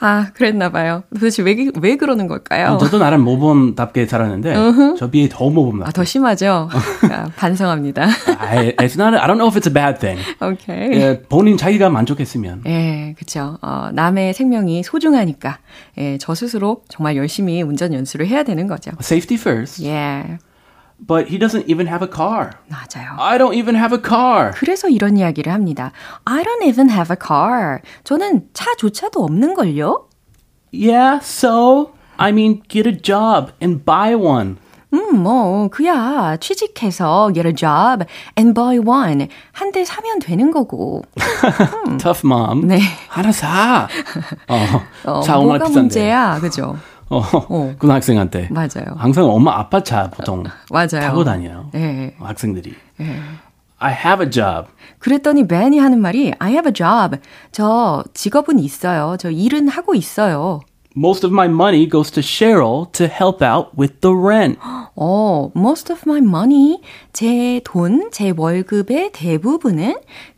아, 0.00 0.26
그랬나 0.34 0.70
봐요. 0.70 1.04
도대체 1.12 1.42
왜, 1.42 1.54
왜 1.80 1.96
그러는 1.96 2.26
걸까요? 2.26 2.78
저도 2.80 2.98
나름 2.98 3.20
모범답게 3.20 4.06
살았는데 4.06 4.54
저 4.98 5.10
비해 5.10 5.28
더 5.30 5.50
모범답게. 5.50 5.88
아, 5.88 5.92
더 5.92 6.04
심하죠? 6.04 6.70
아, 7.12 7.28
반성합니다. 7.36 8.06
I, 8.38 8.72
it's 8.76 8.98
not. 8.98 9.14
I 9.16 9.26
don't 9.28 9.36
know 9.36 9.46
if 9.46 9.58
it's 9.58 9.66
a 9.68 9.72
bad 9.72 10.00
thing. 10.00 10.20
오케이. 10.40 10.98
예, 10.98 11.20
본인 11.28 11.58
자기가 11.58 11.90
만족했으면. 11.90 12.62
예, 12.66 13.14
그쵸. 13.18 13.58
어, 13.60 13.90
남의 13.92 14.32
생명이 14.32 14.82
소중하니까, 14.84 15.58
예, 15.98 16.16
저 16.18 16.34
스스로 16.34 16.82
정말 16.88 17.16
열심히 17.16 17.60
운전 17.62 17.92
연 17.92 18.06
수를 18.14 18.28
해야 18.28 18.44
되는 18.44 18.66
거죠. 18.68 18.92
Safety 19.00 19.34
first. 19.40 19.84
예, 19.84 20.38
But 21.04 21.26
he 21.28 21.38
doesn't 21.38 21.66
even 21.68 21.88
have 21.88 22.06
a 22.06 22.10
car. 22.10 22.52
맞아요. 22.70 23.16
I 23.18 23.36
don't 23.36 23.54
even 23.58 23.74
have 23.74 23.92
a 23.92 24.00
car. 24.00 24.52
그래서 24.54 24.88
이런 24.88 25.16
이야기를 25.16 25.52
합니다. 25.52 25.90
I 26.24 26.44
don't 26.44 26.62
even 26.64 26.88
have 26.88 27.12
a 27.12 27.18
car. 27.20 27.80
저는 28.04 28.48
차조차도 28.52 29.22
없는 29.24 29.54
걸요? 29.54 30.06
Yeah, 30.72 31.18
so 31.20 31.90
I 32.16 32.30
mean, 32.30 32.62
get 32.68 32.88
a 32.88 32.96
job 32.96 33.50
and 33.60 33.84
buy 33.84 34.14
one. 34.14 34.56
음, 34.94 35.16
뭐, 35.24 35.66
그야, 35.68 36.36
취직해서 36.36 37.32
get 37.34 37.48
a 37.48 37.52
job 37.52 38.04
and 38.38 38.54
buy 38.54 38.78
one. 38.78 39.26
한 39.52 39.72
대 39.72 39.84
사면 39.84 40.20
되는 40.20 40.52
거고. 40.52 41.02
Tough 41.98 42.22
mom. 42.24 42.68
네. 42.68 42.78
하나 43.08 43.32
사. 43.32 43.88
어, 44.48 44.56
어, 45.10 45.40
뭐가 45.42 45.58
비싼데. 45.66 45.80
문제야, 45.80 46.38
그죠? 46.38 46.76
어, 47.10 47.18
어. 47.18 47.74
고등학생한테. 47.78 48.48
맞아요. 48.50 48.96
항상 48.96 49.24
엄마 49.28 49.58
아빠 49.58 49.82
차 49.82 50.10
보통 50.10 50.44
맞아요. 50.70 51.00
타고 51.00 51.24
다녀요. 51.24 51.70
예. 51.74 52.14
학생들이. 52.18 52.74
I 53.78 53.92
have 53.92 54.24
a 54.24 54.30
job. 54.30 54.68
그랬더니 54.98 55.46
벤이 55.46 55.78
하는 55.78 56.00
말이 56.00 56.32
I 56.38 56.52
have 56.52 56.68
a 56.68 56.72
job. 56.72 57.18
저 57.52 58.02
직업은 58.14 58.58
있어요. 58.58 59.16
저 59.18 59.30
일은 59.30 59.68
하고 59.68 59.94
있어요. 59.94 60.60
Most 60.95 61.23
of 61.23 61.31
my 61.31 61.47
money 61.47 61.87
goes 61.87 62.11
to 62.11 62.21
Cheryl 62.21 62.91
to 62.93 63.07
help 63.07 63.43
out 63.43 63.77
with 63.77 64.01
the 64.01 64.11
rent. 64.13 64.57
어, 64.95 65.51
most 65.55 65.91
of 65.93 66.01
my 66.05 66.19
money, 66.19 66.81
제 67.13 67.61
돈, 67.63 68.09
제 68.11 68.33
월급의 68.35 69.11
대부분은 69.13 69.95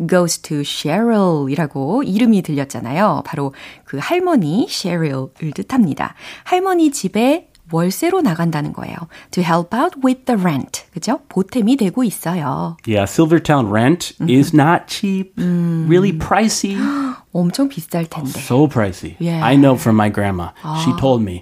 goes 0.07 0.39
to 0.39 0.61
Cheryl이라고 0.61 2.03
이름이 2.03 2.41
들렸잖아요. 2.43 3.23
바로 3.25 3.53
그 3.85 3.97
할머니 3.99 4.67
Cheryl을 4.69 5.53
뜻합니다. 5.55 6.15
할머니 6.43 6.91
집에 6.91 7.47
월세로 7.71 8.21
나간다는 8.21 8.73
거예요. 8.73 8.95
To 9.31 9.41
help 9.43 9.73
out 9.73 9.95
with 10.03 10.25
the 10.25 10.37
rent. 10.39 10.83
그죠? 10.93 11.19
보탬이 11.29 11.77
되고 11.77 12.03
있어요. 12.03 12.75
Yeah, 12.85 13.05
Silvertown 13.05 13.69
rent 13.71 14.13
is 14.27 14.53
not 14.53 14.87
cheap. 14.87 15.33
Really 15.37 16.11
pricey. 16.11 16.75
엄청 17.33 17.69
비쌀 17.69 18.07
텐데. 18.07 18.37
So 18.41 18.67
pricey. 18.67 19.15
Yeah. 19.19 19.41
I 19.45 19.55
know 19.55 19.75
from 19.77 19.95
my 19.95 20.09
grandma. 20.09 20.49
She 20.83 20.91
told 20.99 21.21
me, 21.23 21.39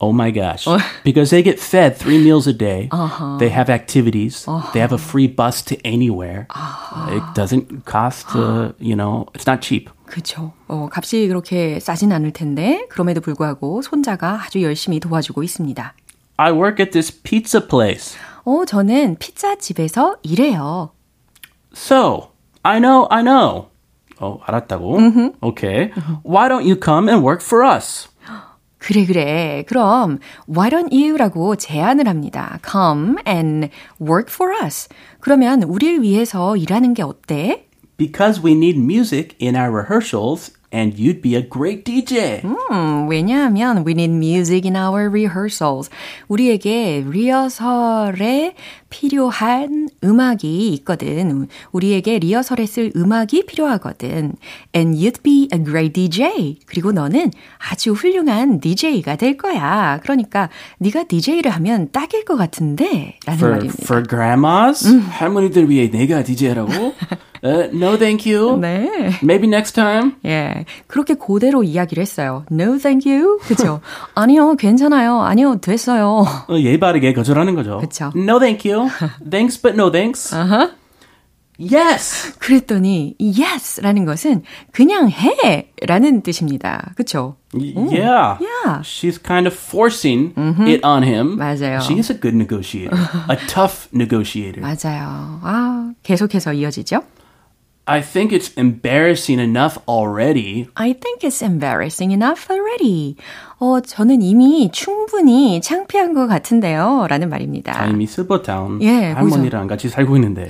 oh 0.00 0.12
my 0.12 0.30
gosh. 0.30 0.66
because 1.02 1.30
they 1.30 1.42
get 1.42 1.58
fed 1.58 1.96
three 1.96 2.22
meals 2.22 2.46
a 2.46 2.52
day. 2.52 2.90
They 3.38 3.48
have 3.48 3.70
activities. 3.70 4.44
They 4.74 4.80
have 4.80 4.92
a 4.92 4.98
free 4.98 5.28
bus 5.28 5.62
to 5.72 5.80
anywhere. 5.82 6.46
It 7.08 7.22
doesn't 7.34 7.86
cost, 7.86 8.26
uh, 8.36 8.72
you 8.78 8.94
know, 8.96 9.28
it's 9.34 9.46
not 9.46 9.62
cheap. 9.62 9.88
그쵸. 10.05 10.53
어, 10.67 10.87
값이 10.91 11.27
그렇게 11.27 11.79
싸진 11.79 12.11
않을 12.11 12.31
텐데, 12.31 12.85
그럼에도 12.89 13.21
불구하고 13.21 13.81
손자가 13.81 14.41
아주 14.43 14.61
열심히 14.61 14.99
도와주고 14.99 15.43
있습니다. 15.43 15.93
I 16.37 16.51
work 16.51 16.83
at 16.83 16.91
this 16.91 17.21
pizza 17.23 17.65
place. 17.67 18.17
어, 18.43 18.65
저는 18.65 19.15
피자 19.19 19.55
집에서 19.55 20.17
일해요. 20.21 20.91
So, 21.73 22.29
I 22.63 22.79
know, 22.79 23.07
I 23.09 23.23
know. 23.23 23.67
어, 24.19 24.39
알았다고? 24.45 24.97
Okay. 25.41 25.91
Why 26.23 26.47
don't 26.47 26.63
you 26.63 26.77
come 26.81 27.09
and 27.09 27.25
work 27.25 27.43
for 27.43 27.65
us? 27.65 28.07
그래, 28.77 29.05
그래. 29.05 29.63
그럼, 29.67 30.19
why 30.47 30.69
don't 30.69 30.93
you라고 30.93 31.55
제안을 31.55 32.07
합니다. 32.07 32.59
Come 32.63 33.15
and 33.27 33.69
work 33.99 34.31
for 34.31 34.53
us. 34.63 34.87
그러면 35.19 35.63
우리를 35.63 36.03
위해서 36.03 36.55
일하는 36.55 36.93
게 36.93 37.01
어때? 37.01 37.67
Because 37.96 38.40
we 38.40 38.54
need 38.54 38.78
music 38.78 39.36
in 39.38 39.56
our 39.56 39.70
rehearsals 39.70 40.52
and 40.72 40.98
you'd 40.98 41.20
be 41.20 41.34
a 41.34 41.42
great 41.42 41.84
DJ. 41.84 42.42
음, 42.42 43.08
왜냐하면 43.08 43.84
we 43.84 43.92
need 43.92 44.10
music 44.10 44.64
in 44.64 44.76
our 44.76 45.10
rehearsals. 45.10 45.90
우리에게 46.28 47.04
리허설에 47.06 48.54
필요한 48.99 49.89
음악이 50.05 50.69
있거든. 50.75 51.49
우리에게 51.73 52.19
리허설에 52.19 52.65
쓸 52.65 52.91
음악이 52.95 53.45
필요하거든. 53.45 54.33
And 54.73 54.97
you'd 54.97 55.21
be 55.21 55.49
a 55.53 55.61
great 55.61 55.91
DJ. 55.93 56.59
그리고 56.65 56.93
너는 56.93 57.31
아주 57.69 57.91
훌륭한 57.91 58.61
DJ가 58.61 59.17
될 59.17 59.35
거야. 59.35 59.99
그러니까 60.01 60.49
네가 60.79 61.03
DJ를 61.09 61.51
하면 61.51 61.89
딱일 61.91 62.23
것 62.23 62.37
같은데 62.37 63.17
라는 63.25 63.37
For, 63.37 63.51
말입니다. 63.55 63.83
for 63.83 64.03
grandmas? 64.07 64.87
할머니들 65.09 65.69
위해 65.69 65.89
내가 65.91 66.23
DJ라고? 66.23 66.71
uh, 67.43 67.69
no 67.75 67.97
thank 67.97 68.25
you. 68.33 68.57
네. 68.59 69.11
Maybe 69.21 69.47
next 69.49 69.73
time. 69.75 70.13
예. 70.25 70.65
그렇게 70.87 71.15
그대로 71.15 71.63
이야기를 71.63 72.01
했어요. 72.01 72.45
No, 72.49 72.77
thank 72.77 73.11
you. 73.11 73.39
그죠? 73.41 73.81
아니요, 74.15 74.55
괜찮아요. 74.55 75.21
아니요, 75.21 75.57
됐어요. 75.59 76.25
어, 76.47 76.53
예의 76.57 76.79
바르게 76.79 77.13
거절하는 77.13 77.55
거죠. 77.55 77.79
그쵸. 77.79 78.11
No 78.15 78.39
thank 78.39 78.71
you. 78.71 78.84
Thanks 79.29 79.57
but 79.61 79.75
no 79.75 79.89
thanks. 79.91 80.33
Yes. 81.57 82.37
그랬더니 82.39 83.15
yes라는 83.17 84.03
것은 84.03 84.43
그냥 84.73 85.09
해 85.09 85.71
라는 85.87 86.21
뜻입니다. 86.21 86.91
그쵸? 86.97 87.37
Yeah. 87.53 88.37
Yeah. 88.41 88.81
She's 88.83 89.17
kind 89.17 89.47
of 89.47 89.55
forcing 89.55 90.33
it 90.67 90.83
on 90.83 91.03
him. 91.03 91.37
맞아요. 91.37 91.79
She 91.79 91.97
is 91.97 92.11
a 92.11 92.19
good 92.19 92.35
negotiator. 92.35 92.97
a 93.29 93.37
tough 93.47 93.87
negotiator. 93.93 94.59
맞아요. 94.59 95.39
아, 95.43 95.93
계속해서 96.03 96.51
이어지죠? 96.51 97.01
I 97.86 98.00
think 98.02 98.32
it's 98.32 98.52
embarrassing 98.56 99.40
enough 99.40 99.76
already. 99.88 100.68
I 100.76 100.92
think 100.92 101.24
it's 101.24 101.42
embarrassing 101.42 102.12
enough 102.12 102.48
already. 102.48 103.16
어, 103.58 103.80
저는 103.80 104.22
이미 104.22 104.70
충분히 104.70 105.60
창피한 105.60 106.14
것 106.14 106.28
같은데요. 106.28 107.06
라는 107.08 107.28
말입니다. 107.28 107.72
아, 107.76 107.86
이미 107.86 108.06
슬퍼타운 108.06 108.80
예, 108.82 109.10
할머니랑 109.12 109.66
같이 109.66 109.88
살고 109.88 110.16
있는데 110.18 110.48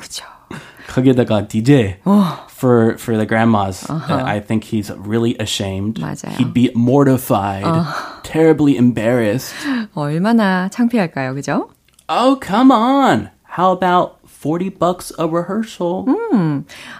그쵸. 0.00 0.24
거기에다가 0.88 1.48
DJ 1.48 1.96
for 2.48 2.96
for 2.96 3.16
the 3.16 3.26
grandmas. 3.26 3.84
uh, 3.90 4.22
I 4.24 4.40
think 4.40 4.64
he's 4.64 4.90
really 4.96 5.36
ashamed. 5.40 6.00
맞아요. 6.00 6.36
He'd 6.38 6.54
be 6.54 6.70
mortified, 6.74 7.64
terribly 8.22 8.76
embarrassed. 8.76 9.54
얼마나 9.94 10.68
창피할까요. 10.70 11.34
그죠? 11.34 11.70
Oh, 12.08 12.38
come 12.40 12.70
on. 12.70 13.30
How 13.42 13.72
about 13.72 14.18
40 14.42 14.70
bucks 14.78 15.12
a 15.18 15.26
rehearsal? 15.26 16.04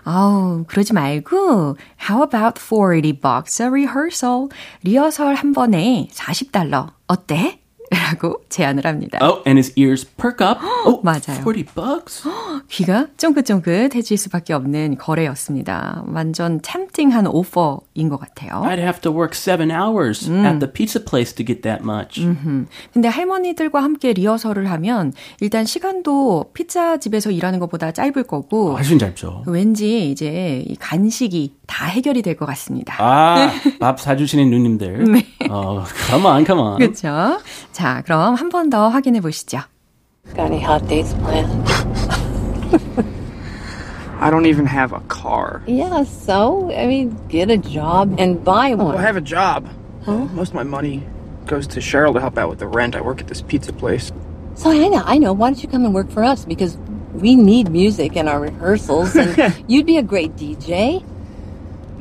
아우, 0.04 0.64
그러지 0.66 0.92
말고 0.92 1.76
How 2.08 2.22
about 2.22 2.58
40 2.58 3.12
bucks 3.20 3.62
a 3.62 3.68
rehearsal? 3.68 4.48
리허설 4.82 5.34
한 5.34 5.52
번에 5.52 6.08
40달러. 6.12 6.92
어때? 7.06 7.60
라고 7.93 8.41
제안을 8.49 8.85
합니다. 8.85 9.19
Oh, 9.21 9.41
and 9.45 9.57
his 9.57 9.71
ears 9.77 10.05
perk 10.17 10.41
up. 10.45 10.59
Oh, 10.85 10.99
맞아요. 11.01 11.39
40 11.43 11.73
bucks? 11.75 12.27
귀가 12.69 13.07
쫑긋쫑긋해질 13.17 14.17
수밖에 14.17 14.53
없는 14.53 14.97
거래였습니다. 14.97 16.03
완전 16.07 16.59
tempting한 16.59 17.27
오퍼인 17.27 18.09
것 18.09 18.19
같아요. 18.19 18.63
I'd 18.65 18.79
have 18.79 18.99
to 19.01 19.11
work 19.13 19.33
seven 19.35 19.71
hours 19.71 20.29
at 20.29 20.59
the 20.59 20.71
pizza 20.71 20.99
place 21.03 21.33
to 21.35 21.45
get 21.45 21.61
that 21.61 21.83
much. 21.83 22.19
근데 22.93 23.07
할머니들과 23.07 23.81
함께 23.81 24.11
리허설을 24.13 24.69
하면 24.71 25.13
일단 25.39 25.65
시간도 25.65 26.51
피자 26.53 26.97
집에서 26.97 27.31
일하는 27.31 27.59
것보다 27.59 27.91
짧을 27.91 28.23
거고 28.23 28.73
훨씬 28.75 28.99
짧죠. 28.99 29.43
왠지 29.47 30.09
이제 30.11 30.63
이 30.67 30.75
간식이 30.75 31.53
다 31.67 31.85
해결이 31.85 32.21
될 32.21 32.33
것 32.35 32.45
같습니다. 32.47 32.95
아, 32.99 33.51
밥 33.79 33.99
사주시는 34.01 34.49
누님들. 34.49 35.05
어, 35.50 35.84
come 36.10 36.26
on, 36.26 36.44
come 36.44 36.60
on. 36.60 36.78
그렇죠? 36.78 37.40
자, 37.72 38.02
그럼 38.04 38.34
한 38.34 38.48
번 38.50 38.70
더 38.70 38.88
확인해 38.88 39.20
보시죠. 39.20 39.60
Got 40.34 40.50
any 40.52 40.60
hot 40.60 40.86
dates 40.88 41.14
planned? 41.24 41.48
I 44.20 44.30
don't 44.30 44.46
even 44.46 44.66
have 44.66 44.92
a 44.92 45.00
car. 45.08 45.62
Yeah, 45.66 46.02
so, 46.04 46.70
I 46.72 46.86
mean, 46.86 47.16
get 47.28 47.50
a 47.50 47.56
job 47.56 48.16
and 48.18 48.42
buy 48.42 48.74
Well, 48.74 48.86
one. 48.88 48.96
I 48.98 49.02
have 49.02 49.16
a 49.16 49.20
job. 49.22 49.68
Most 50.06 50.48
of 50.50 50.54
my 50.54 50.64
money 50.64 51.02
goes 51.46 51.66
to 51.68 51.80
Cheryl 51.80 52.12
to 52.14 52.20
help 52.20 52.36
out 52.36 52.48
with 52.48 52.58
the 52.58 52.66
rent. 52.66 52.96
I 52.96 53.00
work 53.00 53.20
at 53.20 53.28
this 53.28 53.42
pizza 53.42 53.72
place. 53.72 54.10
So, 54.56 54.70
I 54.70 54.88
know, 54.88 55.02
I 55.06 55.18
know. 55.18 55.32
Why 55.32 55.50
don't 55.50 55.62
you 55.62 55.68
come 55.68 55.84
and 55.84 55.94
work 55.94 56.10
for 56.10 56.24
us? 56.24 56.44
Because 56.44 56.76
we 57.14 57.36
need 57.36 57.70
music 57.70 58.16
in 58.16 58.26
our 58.26 58.40
rehearsals, 58.40 59.14
and 59.14 59.54
you'd 59.68 59.86
be 59.86 59.98
a 59.98 60.02
great 60.02 60.34
DJ. 60.36 61.02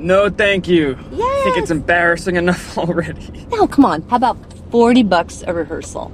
No, 0.02 0.28
thank 0.28 0.66
you. 0.68 0.96
I 1.12 1.42
think 1.44 1.56
Yes. 1.56 1.58
it's 1.64 1.70
embarrassing 1.70 2.36
enough 2.36 2.76
already. 2.76 3.46
Now, 3.52 3.66
come 3.66 3.84
on. 3.84 4.02
How 4.10 4.16
about 4.16 4.36
40 4.70 5.02
bucks 5.04 5.42
a 5.46 5.52
rehearsal? 5.54 6.10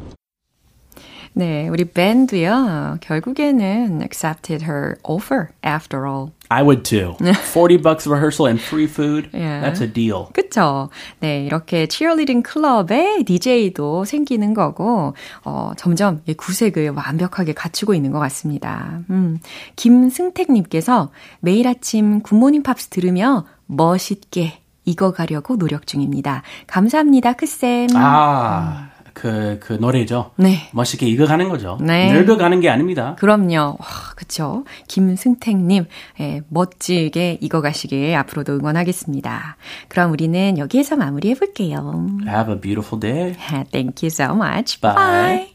네, 1.34 1.68
우리 1.68 1.84
밴드요. 1.84 2.98
결국에는 3.00 4.02
accepted 4.02 4.64
her 4.64 4.96
offer 5.04 5.50
after 5.62 6.04
all. 6.06 6.32
I 6.50 6.62
would 6.64 6.82
too. 6.82 7.14
40 7.20 7.76
bucks 7.76 8.06
rehearsal 8.08 8.46
and 8.48 8.60
free 8.60 8.86
food. 8.88 9.28
Yeah. 9.32 9.60
That's 9.62 9.80
a 9.80 9.86
deal. 9.86 10.26
그쵸? 10.32 10.88
네, 11.20 11.44
이렇게 11.46 11.86
치어리딩 11.86 12.42
클럽에 12.42 13.22
DJ도 13.24 14.04
생기는 14.04 14.52
거고, 14.52 15.14
어, 15.44 15.72
점점 15.76 16.22
이 16.26 16.34
구색을 16.34 16.90
완벽하게 16.90 17.52
갖추고 17.52 17.94
있는 17.94 18.10
것 18.10 18.18
같습니다. 18.18 19.00
음, 19.10 19.38
김승택님께서 19.76 21.10
매일 21.40 21.68
아침 21.68 22.20
굿모닝 22.22 22.62
팝스 22.64 22.88
들으며 22.88 23.44
멋있게 23.68 24.58
익어가려고 24.84 25.56
노력 25.56 25.86
중입니다. 25.86 26.42
감사합니다, 26.66 27.34
크쌤. 27.34 27.88
아, 27.94 28.88
그, 29.12 29.58
그 29.60 29.74
노래죠. 29.74 30.30
네. 30.36 30.68
멋있게 30.72 31.06
익어가는 31.06 31.48
거죠. 31.50 31.76
네. 31.80 32.10
늙어가는 32.12 32.60
게 32.60 32.70
아닙니다. 32.70 33.16
그럼요. 33.18 33.76
와, 33.78 33.86
그쵸. 34.16 34.64
김승택님, 34.86 35.86
예, 36.20 36.40
멋지게 36.48 37.38
익어가시길 37.40 38.14
앞으로도 38.14 38.54
응원하겠습니다. 38.54 39.56
그럼 39.88 40.12
우리는 40.12 40.56
여기에서 40.56 40.96
마무리해볼게요. 40.96 42.06
Have 42.26 42.54
a 42.54 42.60
beautiful 42.60 42.98
day. 43.00 43.34
Thank 43.72 44.02
you 44.02 44.06
so 44.08 44.34
much. 44.34 44.80
Bye. 44.80 44.94
Bye. 44.94 45.54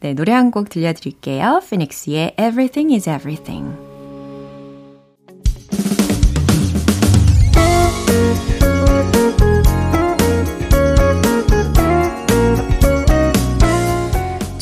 네, 0.00 0.12
노래 0.14 0.32
한 0.32 0.50
곡 0.50 0.68
들려드릴게요. 0.68 1.60
피닉스의 1.70 2.34
Everything 2.38 2.92
is 2.92 3.08
Everything. 3.08 3.93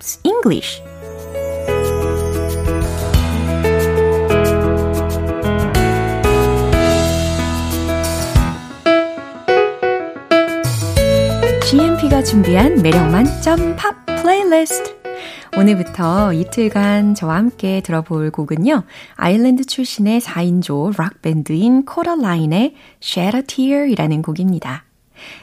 Pops 0.00 0.18
English. 0.24 0.82
준비한 12.24 12.82
매력만 12.82 13.24
점팝 13.40 14.04
플레이리스트. 14.06 14.94
오늘부터 15.56 16.32
이틀간 16.34 17.14
저와 17.14 17.36
함께 17.36 17.80
들어볼 17.80 18.30
곡은요. 18.30 18.84
아일랜드 19.16 19.64
출신의 19.64 20.20
4인조 20.20 20.98
락밴드인 20.98 21.84
Kodaline의 21.86 22.74
Shed 23.02 23.36
a 23.36 23.42
Tear이라는 23.42 24.22
곡입니다. 24.22 24.84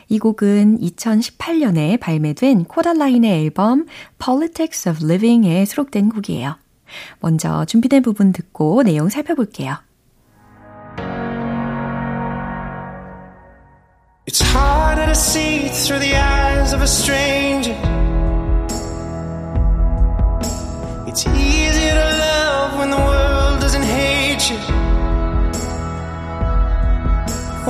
이 0.10 0.20
곡은 0.20 0.80
2018년에 0.80 2.00
발매된 2.00 2.66
코럴라인의 2.66 3.44
앨범 3.46 3.86
Politics 4.24 4.90
of 4.90 5.06
Living에 5.06 5.66
수록된 5.66 6.10
곡이에요. 6.10 6.56
먼저 7.20 7.66
준비된 7.66 8.02
부분 8.02 8.32
듣고 8.32 8.84
내용 8.84 9.10
살펴볼게요. 9.10 9.78
It's 14.28 14.42
harder 14.42 15.06
to 15.06 15.16
see 15.16 15.70
through 15.70 16.00
the 16.00 16.14
eyes 16.16 16.74
of 16.74 16.82
a 16.82 16.88
stranger. 16.88 17.76
It's 21.08 21.26
easier 21.26 21.96
to 21.96 22.10
love 22.20 22.78
when 22.78 22.90
the 22.90 22.98
world 22.98 23.62
doesn't 23.62 23.84
hate 23.84 24.52
you. 24.52 24.60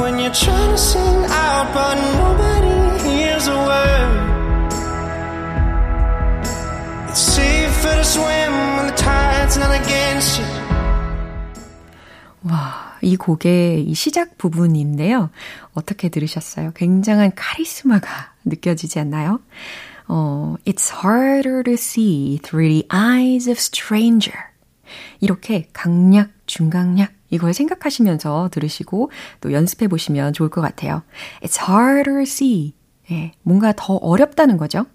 When 0.02 0.18
you're 0.18 0.34
trying 0.34 0.72
to 0.72 0.78
sing 0.78 1.26
out, 1.30 1.47
but 1.74 1.96
nobody 1.96 3.10
hears 3.10 3.48
a 3.48 3.56
word. 3.56 4.14
It's 7.10 7.20
safer 7.20 7.96
to 7.96 8.04
swim 8.04 8.54
when 8.78 8.88
the 8.88 8.96
tide's 8.96 9.58
not 9.58 9.72
against 9.82 10.40
you. 10.40 10.48
와, 12.44 12.96
이 13.02 13.16
곡의 13.18 13.84
이 13.84 13.94
시작 13.94 14.38
부분인데요. 14.38 15.30
어떻게 15.74 16.10
들으셨어요? 16.10 16.72
굉장한 16.76 17.34
카리스마가 17.36 18.34
느껴지지 18.46 19.00
않나요? 19.00 19.40
어, 20.08 20.56
It's 20.66 21.04
harder 21.04 21.64
to 21.64 21.74
see 21.74 22.40
through 22.42 22.70
the 22.70 22.88
eyes 22.94 23.50
of 23.50 23.58
stranger. 23.60 24.38
이렇게 25.20 25.68
강약, 25.74 26.30
중강약 26.46 27.12
이걸 27.30 27.54
생각하시면서 27.54 28.50
들으시고 28.52 29.12
또 29.42 29.52
연습해 29.52 29.88
보시면 29.88 30.34
좋을 30.34 30.50
것 30.50 30.62
같아요. 30.62 31.04
It's 31.42 31.60
harder 31.68 32.14
to 32.14 32.22
see. 32.22 32.74
예, 33.12 33.32
뭔가 33.44 33.74
더 33.76 33.96
어렵다는 33.96 34.58
거죠. 34.58 34.86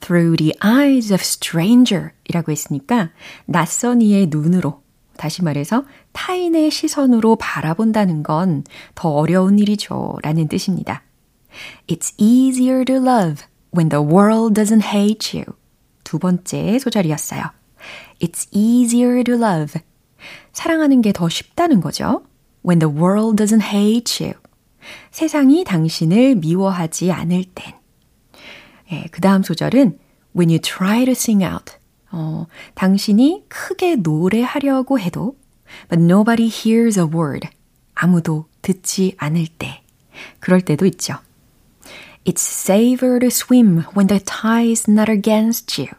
Through 0.00 0.36
the 0.36 0.52
eyes 0.64 1.12
of 1.12 1.20
stranger 1.20 2.10
이라고 2.28 2.50
했으니까 2.50 3.10
낯선 3.46 4.02
이의 4.02 4.26
눈으로 4.26 4.82
다시 5.16 5.44
말해서 5.44 5.84
타인의 6.12 6.70
시선으로 6.70 7.36
바라본다는 7.36 8.22
건 8.22 8.64
더 8.94 9.10
어려운 9.10 9.58
일이죠. 9.58 10.18
라는 10.22 10.48
뜻입니다. 10.48 11.02
It's 11.86 12.14
easier 12.18 12.84
to 12.84 12.96
love 12.96 13.44
when 13.74 13.88
the 13.88 14.02
world 14.02 14.60
doesn't 14.60 14.82
hate 14.82 15.38
you. 15.38 15.44
두 16.02 16.18
번째 16.18 16.78
소절이었어요. 16.78 17.42
It's 18.20 18.48
easier 18.52 19.22
to 19.24 19.34
love. 19.34 19.80
사랑하는 20.52 21.02
게 21.02 21.12
더 21.12 21.28
쉽다는 21.28 21.80
거죠. 21.80 22.24
When 22.64 22.78
the 22.78 22.94
world 22.94 23.42
doesn't 23.42 23.62
hate 23.62 24.24
you. 24.26 24.34
세상이 25.10 25.64
당신을 25.64 26.36
미워하지 26.36 27.10
않을 27.12 27.44
땐. 27.54 27.74
예, 28.92 29.06
그 29.10 29.20
다음 29.20 29.42
소절은 29.42 29.98
When 30.36 30.48
you 30.50 30.58
try 30.60 31.04
to 31.04 31.12
sing 31.12 31.44
out. 31.44 31.74
어, 32.10 32.46
당신이 32.74 33.44
크게 33.48 33.96
노래하려고 33.96 34.98
해도 34.98 35.36
But 35.88 36.02
nobody 36.02 36.48
hears 36.48 36.98
a 36.98 37.06
word. 37.06 37.48
아무도 37.94 38.46
듣지 38.60 39.14
않을 39.18 39.46
때. 39.58 39.82
그럴 40.40 40.60
때도 40.60 40.86
있죠. 40.86 41.14
It's 42.24 42.40
safer 42.40 43.18
to 43.18 43.26
swim 43.28 43.84
when 43.96 44.06
the 44.06 44.20
tide 44.22 44.70
is 44.70 44.88
not 44.88 45.10
against 45.10 45.80
you. 45.80 45.90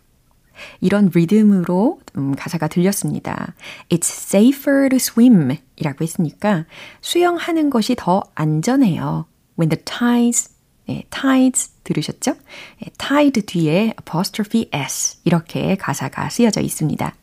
이런 0.81 1.11
리듬으로 1.13 1.99
음, 2.17 2.35
가사가 2.35 2.67
들렸습니다. 2.67 3.53
It's 3.89 4.09
safer 4.09 4.89
to 4.89 4.95
swim 4.97 5.57
이라고 5.75 6.03
했으니까 6.03 6.65
수영하는 7.01 7.69
것이 7.69 7.95
더 7.97 8.23
안전해요. 8.35 9.25
When 9.59 9.69
the 9.69 9.83
tides, 9.83 10.51
네, 10.87 11.03
tides 11.09 11.71
들으셨죠? 11.83 12.35
네, 12.81 12.89
tide 12.97 13.43
뒤에 13.43 13.93
apostrophe 13.99 14.69
s 14.71 15.19
이렇게 15.23 15.75
가사가 15.75 16.29
쓰여져 16.29 16.61
있습니다. 16.61 17.15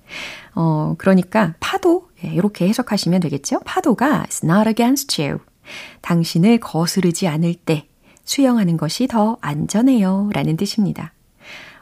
어, 0.55 0.95
그러니까 0.99 1.55
파도 1.61 2.11
예, 2.25 2.29
이렇게 2.29 2.69
해석하시면 2.69 3.21
되겠죠? 3.21 3.61
파도가 3.65 4.25
is 4.25 4.45
not 4.45 4.69
against 4.69 5.21
you. 5.23 5.41
당신을 6.01 6.59
거스르지 6.61 7.29
않을 7.29 7.55
때 7.55 7.87
수영하는 8.25 8.77
것이 8.77 9.07
더 9.07 9.39
안전해요. 9.41 10.31
라는 10.33 10.57
뜻입니다. 10.57 11.13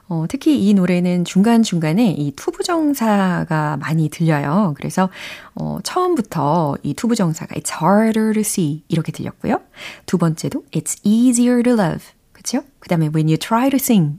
어, 0.09 0.25
특히 0.29 0.67
이 0.67 0.75
노래는 0.75 1.25
중간중간에 1.25 2.13
이 2.13 2.33
to부정사가 2.33 3.77
많이 3.77 4.09
들려요. 4.09 4.75
그래서 4.77 5.11
어, 5.55 5.79
처음부터 5.83 6.77
이 6.83 6.95
to부정사가 6.95 7.55
it's 7.55 7.71
harder 7.83 8.33
to 8.33 8.41
see 8.41 8.85
이렇게 8.89 9.13
들렸고요. 9.13 9.61
두 10.07 10.17
번째도 10.19 10.65
it's 10.73 10.99
easier 11.05 11.63
to 11.63 11.75
love. 11.75 12.05
그쵸? 12.33 12.63
그 12.79 12.89
다음에 12.89 13.11
when 13.15 13.29
you 13.29 13.37
try 13.37 13.69
to 13.69 13.77
sing. 13.77 14.19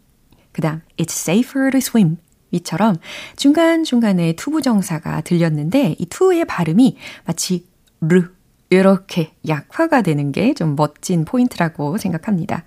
그 0.52 0.62
다음 0.62 0.82
it's 0.98 1.12
safer 1.12 1.72
to 1.72 1.78
swim. 1.80 2.18
이처럼 2.52 2.98
중간중간에 3.36 4.34
to부정사가 4.34 5.22
들렸는데 5.22 5.96
이 6.00 6.06
to의 6.08 6.46
발음이 6.46 6.98
마치 7.26 7.68
르 8.02 8.32
이렇게 8.72 9.34
약화가 9.48 10.02
되는 10.04 10.32
게 10.32 10.54
좀 10.54 10.76
멋진 10.76 11.26
포인트라고 11.26 11.98
생각합니다. 11.98 12.66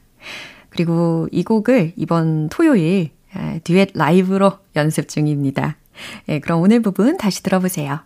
그리고 0.73 1.29
이 1.31 1.45
곡을 1.45 1.93
이번 1.97 2.49
토요일 2.49 3.11
듀엣 3.65 3.91
라이브로 3.95 4.53
연습 4.75 5.09
중입니다. 5.09 5.77
예, 6.29 6.41
그럼 6.41 6.63
오늘 6.63 6.81
부분 6.81 7.19
다시 7.19 7.43
들어보세요. 7.43 8.01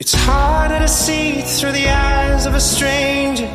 It's 0.00 0.14
harder 0.14 0.78
to 0.78 0.88
see 0.88 1.42
through 1.42 1.74
the 1.74 1.86
eyes 1.86 2.46
of 2.46 2.54
a 2.54 2.60
stranger. 2.60 3.46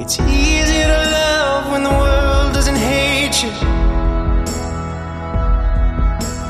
It's 0.00 0.18
easier 0.18 0.88
to 0.88 1.10
love 1.12 1.70
when 1.70 1.84
the 1.84 1.90
world 1.90 2.54
doesn't 2.54 2.78
hate 2.78 3.44
you. 3.44 3.52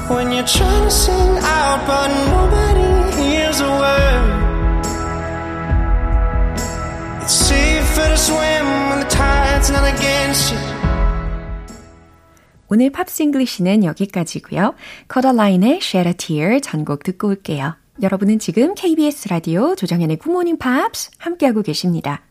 When 0.09 0.31
you're 0.31 0.47
trying 0.47 0.85
to 0.85 0.91
sing 0.91 1.39
out, 1.43 1.85
but 1.87 2.09
nobody 2.31 3.21
hears 3.21 3.61
a 3.61 3.69
word. 3.69 4.10
오늘 12.69 12.91
Pops 12.91 13.16
English는 13.16 13.85
여기까지고요. 13.85 14.75
Kodaline의 15.07 15.79
Shed 15.83 16.09
a 16.09 16.15
Tear 16.15 16.61
전곡 16.61 17.05
듣고 17.05 17.29
올게요. 17.29 17.77
여러분은 18.03 18.41
지금 18.41 18.75
KBS 18.75 19.29
라디오 19.29 19.77
조정현의 19.77 20.17
굿모닝 20.17 20.59
팝스 20.59 21.11
함께하고 21.19 21.63
계십니다. 21.63 22.23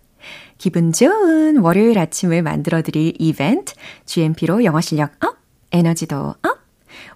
기분 0.57 0.91
좋은 0.91 1.59
월요일 1.59 1.97
아침을 1.97 2.41
만들어드릴 2.41 3.13
이벤트 3.17 3.73
GMP로 4.05 4.65
영어 4.65 4.81
실력 4.81 5.11
up, 5.23 5.37
에너지도 5.71 6.17
up. 6.17 6.59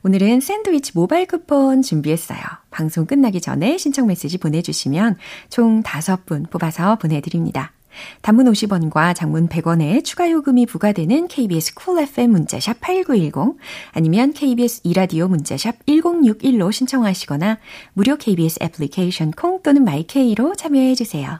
오늘은 0.04 0.39
샌드위치 0.39 0.91
모바일 0.95 1.26
쿠폰 1.28 1.82
준비했어요. 1.82 2.39
방송 2.71 3.06
끝나기 3.06 3.41
전에 3.41 3.78
신청 3.78 4.08
메시지 4.08 4.38
보내주시면 4.38 5.17
총 5.49 5.84
5분 5.84 6.49
뽑아서 6.49 6.95
보내드립니다. 6.95 7.73
단문 8.21 8.51
50원과 8.51 9.15
장문 9.15 9.47
100원의 9.49 10.03
추가 10.03 10.29
요금이 10.29 10.65
부과되는 10.65 11.27
KBS 11.27 11.75
Cool 11.75 12.07
FM 12.08 12.32
문자샵 12.32 12.82
8910 12.82 13.58
아니면 13.91 14.34
KBS 14.34 14.82
2라디오 14.83 15.27
문자샵 15.27 15.86
1061로 15.86 16.71
신청하시거나 16.71 17.60
무료 17.93 18.15
KBS 18.17 18.60
애플리케이션 18.62 19.32
콩 19.32 19.62
또는 19.62 19.84
마이케이로 19.84 20.56
참여해 20.56 20.95
주세요. 20.95 21.39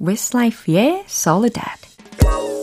Westlife의 0.00 1.04
Soledad 1.06 2.61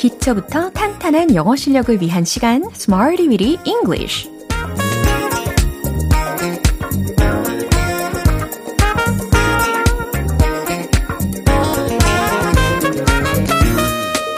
기초부터 0.00 0.70
탄탄한 0.70 1.34
영어 1.34 1.54
실력을 1.54 2.00
위한 2.00 2.24
시간 2.24 2.64
Smarty 2.72 3.28
Weedy 3.28 3.58
English 3.66 4.30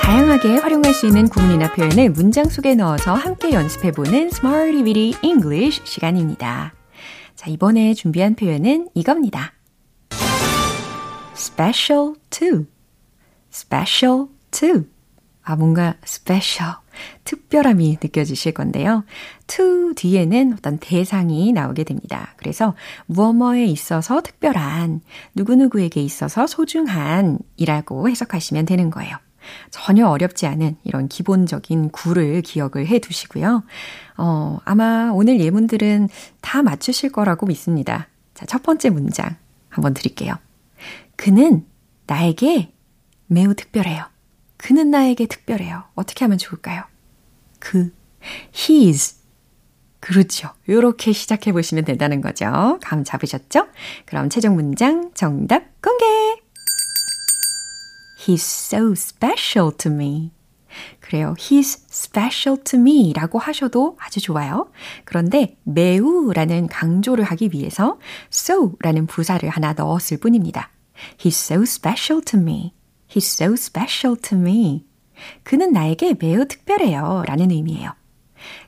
다양하게 0.01 0.57
활용할 0.57 0.93
수 0.93 1.07
있는 1.07 1.29
구문이나 1.29 1.73
표현을 1.75 2.11
문장 2.11 2.47
속에 2.47 2.75
넣어서 2.75 3.15
함께 3.15 3.53
연습해보는 3.53 4.31
Smarty 4.33 4.83
Weedy 4.83 5.15
English 5.23 5.81
시간입니다. 5.85 6.75
자, 7.37 7.49
이번에 7.49 7.95
준비한 7.95 8.35
표현은 8.35 8.89
이겁니다. 8.95 9.53
Special 11.37 12.15
to, 12.31 12.67
special 13.53 14.27
to. 14.51 14.87
아, 15.43 15.57
뭔가 15.57 15.95
special, 16.05 16.75
특별함이 17.25 17.99
느껴지실 18.03 18.53
건데요. 18.53 19.05
to 19.49 19.95
뒤에는 19.95 20.55
어떤 20.55 20.79
대상이 20.79 21.53
나오게 21.53 21.85
됩니다. 21.85 22.35
그래서 22.37 22.75
무엇뭐에 23.07 23.65
있어서 23.67 24.21
특별한, 24.21 25.01
누구누구에게 25.35 26.01
있어서 26.03 26.47
소중한 26.47 27.39
이라고 27.57 28.09
해석하시면 28.09 28.67
되는 28.67 28.91
거예요. 28.91 29.17
전혀 29.71 30.07
어렵지 30.07 30.47
않은 30.47 30.77
이런 30.85 31.09
기본적인 31.09 31.91
구를 31.91 32.43
기억을 32.43 32.87
해 32.87 33.01
두시고요. 33.01 33.65
어, 34.19 34.59
아마 34.65 35.11
오늘 35.13 35.41
예문들은 35.41 36.09
다 36.41 36.63
맞추실 36.63 37.11
거라고 37.11 37.47
믿습니다. 37.47 38.07
자, 38.35 38.47
첫 38.47 38.63
번째 38.63 38.91
문장 38.91 39.37
한번 39.69 39.95
드릴게요. 39.95 40.35
그는 41.17 41.67
나에게 42.07 42.73
매우 43.27 43.55
특별해요. 43.55 44.12
그는 44.63 44.93
나에게 44.93 45.27
특별해요. 45.27 45.83
어떻게 45.97 46.25
하면 46.25 46.39
좋을까요? 46.39 46.85
그, 47.59 47.93
his. 48.55 49.17
그렇죠. 49.99 50.51
이렇게 50.69 51.13
시작해 51.13 51.53
보시면 51.53 51.85
된다는 51.85 52.21
거죠. 52.21 52.79
감 52.81 53.03
잡으셨죠? 53.03 53.67
그럼 54.07 54.31
최종 54.31 54.55
문장 54.55 55.11
정답 55.15 55.65
공개! 55.83 56.05
He's 58.21 58.75
so 58.75 58.93
special 58.93 59.77
to 59.79 59.93
me. 59.93 60.31
그래요. 61.01 61.35
He's 61.39 61.83
special 61.91 62.63
to 62.63 62.79
me 62.79 63.13
라고 63.15 63.41
하셔도 63.41 63.97
아주 64.01 64.21
좋아요. 64.21 64.71
그런데 65.05 65.57
매우 65.65 66.33
라는 66.33 66.69
강조를 66.69 67.25
하기 67.25 67.51
위해서 67.53 67.99
so 68.33 68.75
라는 68.81 69.07
부사를 69.07 69.49
하나 69.49 69.73
넣었을 69.73 70.19
뿐입니다. 70.19 70.71
He's 71.19 71.53
so 71.53 71.63
special 71.63 72.25
to 72.25 72.39
me. 72.39 72.75
He's 73.13 73.27
so 73.27 73.53
special 73.55 74.17
to 74.23 74.39
me. 74.39 74.87
그는 75.43 75.73
나에게 75.73 76.15
매우 76.19 76.47
특별해요. 76.47 77.25
라는 77.27 77.51
의미예요. 77.51 77.93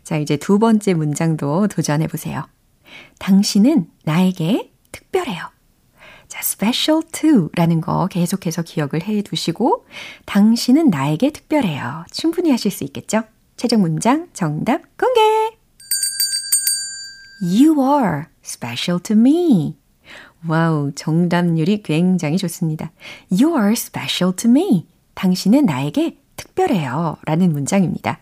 자, 0.02 0.18
이제 0.18 0.36
두 0.36 0.58
번째 0.58 0.94
문장도 0.94 1.68
도전해 1.68 2.06
보세요. 2.06 2.46
당신은 3.18 3.90
나에게 4.04 4.70
특별해요. 4.92 5.50
자, 6.28 6.40
special 6.42 7.02
to 7.10 7.48
라는 7.54 7.80
거 7.80 8.06
계속해서 8.08 8.62
기억을 8.62 9.02
해 9.02 9.22
두시고, 9.22 9.86
당신은 10.26 10.90
나에게 10.90 11.30
특별해요. 11.30 12.04
충분히 12.12 12.50
하실 12.50 12.70
수 12.70 12.84
있겠죠? 12.84 13.22
최종 13.56 13.80
문장 13.80 14.28
정답 14.32 14.82
공개! 14.98 15.20
You 17.40 17.80
are 17.80 18.24
special 18.44 19.00
to 19.02 19.16
me. 19.16 19.76
와우, 20.46 20.92
정답률이 20.94 21.82
굉장히 21.82 22.36
좋습니다. 22.36 22.92
You 23.30 23.56
are 23.56 23.72
special 23.72 24.36
to 24.36 24.50
me. 24.50 24.86
당신은 25.14 25.66
나에게 25.66 26.18
특별해요. 26.36 27.16
라는 27.24 27.52
문장입니다. 27.52 28.20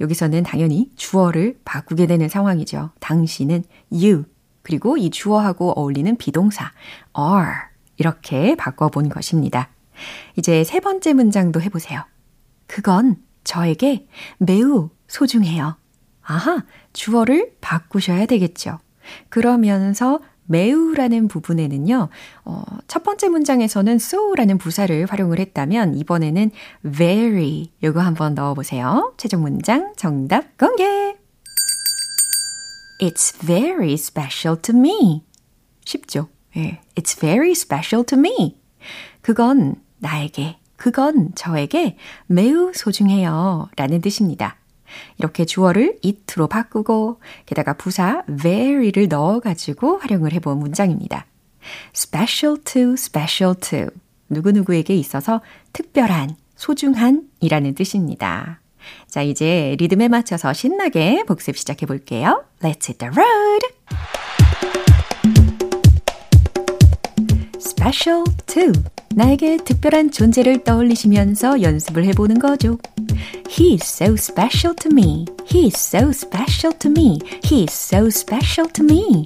여기서는 0.00 0.42
당연히 0.42 0.90
주어를 0.96 1.58
바꾸게 1.64 2.06
되는 2.06 2.28
상황이죠. 2.28 2.90
당신은 2.98 3.64
you. 3.92 4.24
그리고 4.62 4.96
이 4.96 5.10
주어하고 5.10 5.72
어울리는 5.78 6.16
비동사 6.16 6.72
are. 7.18 7.70
이렇게 7.96 8.56
바꿔본 8.56 9.10
것입니다. 9.10 9.70
이제 10.36 10.64
세 10.64 10.80
번째 10.80 11.12
문장도 11.12 11.60
해보세요. 11.60 12.04
그건 12.66 13.16
저에게 13.44 14.06
매우 14.38 14.90
소중해요. 15.08 15.76
아하, 16.22 16.64
주어를 16.92 17.52
바꾸셔야 17.60 18.26
되겠죠. 18.26 18.78
그러면서 19.28 20.20
매우라는 20.50 21.28
부분에는요, 21.28 22.08
어, 22.44 22.64
첫 22.88 23.04
번째 23.04 23.28
문장에서는 23.28 23.94
so라는 23.94 24.58
부사를 24.58 25.06
활용을 25.06 25.38
했다면 25.38 25.94
이번에는 25.94 26.50
very 26.84 27.70
요거 27.84 28.00
한번 28.00 28.34
넣어 28.34 28.54
보세요. 28.54 29.14
최종 29.16 29.42
문장 29.42 29.92
정답 29.96 30.58
공개! 30.58 31.14
It's 33.00 33.38
very 33.46 33.92
special 33.94 34.60
to 34.60 34.76
me. 34.76 35.24
쉽죠? 35.84 36.28
예, 36.56 36.80
It's 36.96 37.18
very 37.18 37.52
special 37.52 38.04
to 38.06 38.18
me. 38.18 38.60
그건 39.22 39.76
나에게, 39.98 40.58
그건 40.76 41.32
저에게 41.36 41.96
매우 42.26 42.72
소중해요. 42.74 43.68
라는 43.76 44.00
뜻입니다. 44.00 44.59
이렇게 45.18 45.44
주어를 45.44 45.98
it로 46.04 46.46
바꾸고 46.46 47.20
게다가 47.46 47.74
부사 47.74 48.22
very를 48.40 49.08
넣어가지고 49.08 49.98
활용을 49.98 50.32
해본 50.32 50.58
문장입니다. 50.58 51.26
special 51.94 52.62
to, 52.64 52.92
special 52.94 53.54
to. 53.60 53.86
누구누구에게 54.28 54.94
있어서 54.96 55.40
특별한, 55.72 56.36
소중한 56.56 57.28
이라는 57.40 57.74
뜻입니다. 57.74 58.60
자, 59.08 59.22
이제 59.22 59.76
리듬에 59.78 60.08
맞춰서 60.08 60.52
신나게 60.52 61.24
복습 61.26 61.56
시작해 61.56 61.86
볼게요. 61.86 62.44
Let's 62.60 62.88
hit 62.88 62.98
the 62.98 63.12
road! 63.12 63.79
Special 67.80 68.24
to. 68.46 68.72
나에게 69.14 69.56
특별한 69.64 70.10
존재를 70.10 70.64
떠올리시면서 70.64 71.62
연습을 71.62 72.04
해보는 72.04 72.38
거죠. 72.38 72.76
He's 73.48 73.82
so 73.82 74.12
special 74.12 74.76
to 74.76 74.90
me. 74.92 75.24
He's 75.46 75.78
so 75.78 76.10
special 76.10 76.78
to 76.78 76.90
me. 76.90 77.18
He's 77.42 77.72
so 77.72 78.08
special 78.08 78.70
to 78.74 78.84
me. 78.84 79.24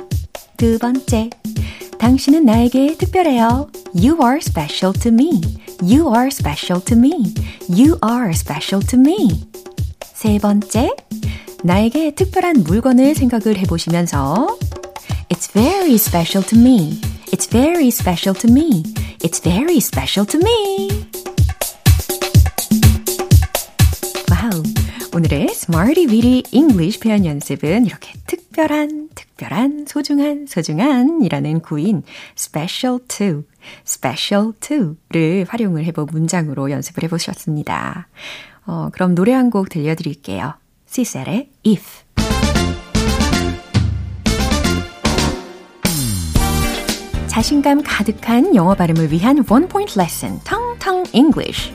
두 0.56 0.78
번째. 0.78 1.30
당신은 1.98 2.44
나에게 2.44 2.96
특별해요. 2.96 3.68
You 3.92 4.18
are 4.22 4.38
special 4.40 4.92
to 5.00 5.10
me. 5.10 5.40
You 5.82 6.08
are 6.14 6.28
special 6.28 6.80
to 6.84 6.96
me. 6.96 7.34
You 7.68 7.98
are 8.04 8.30
special 8.30 8.86
to 8.86 8.98
me. 8.98 9.48
세 10.00 10.38
번째. 10.38 10.94
나에게 11.64 12.12
특별한 12.14 12.62
물건을 12.62 13.16
생각을 13.16 13.58
해보시면서 13.58 14.56
It's 15.30 15.46
very 15.52 15.94
special 15.96 16.42
to 16.44 16.56
me. 16.58 17.00
It's 17.32 17.46
very 17.46 17.88
special 17.90 18.34
to 18.34 18.48
me. 18.50 18.82
It's 19.22 19.40
very 19.42 19.78
special 19.78 20.26
to 20.26 20.38
me. 20.40 20.88
와우. 24.30 24.62
오늘의 25.14 25.46
Smarty 25.50 26.06
Weedy 26.06 26.42
English 26.52 26.98
표현 27.00 27.24
연습은 27.24 27.86
이렇게 27.86 28.12
특별한, 28.26 29.10
특별한, 29.14 29.86
소중한, 29.86 30.46
소중한 30.48 31.22
이라는 31.22 31.60
구인 31.60 32.02
special 32.36 32.98
to, 33.06 33.44
special 33.86 34.52
to를 34.60 35.46
활용을 35.48 35.84
해본 35.84 36.08
문장으로 36.10 36.70
연습을 36.70 37.04
해보셨습니다. 37.04 38.08
어, 38.66 38.88
그럼 38.92 39.14
노래 39.14 39.32
한 39.32 39.50
곡 39.50 39.68
들려드릴게요. 39.68 40.54
시셀의 40.86 41.50
If. 41.66 42.03
자신감 47.34 47.82
가득한 47.82 48.54
영어 48.54 48.76
발음을 48.76 49.10
위한 49.10 49.44
원 49.50 49.66
포인트 49.66 49.98
레슨, 49.98 50.38
텅텅 50.44 51.02
English. 51.12 51.72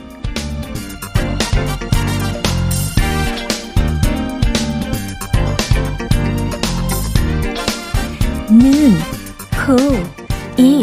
눈, 8.48 8.94
코, 9.52 9.76
입, 10.56 10.82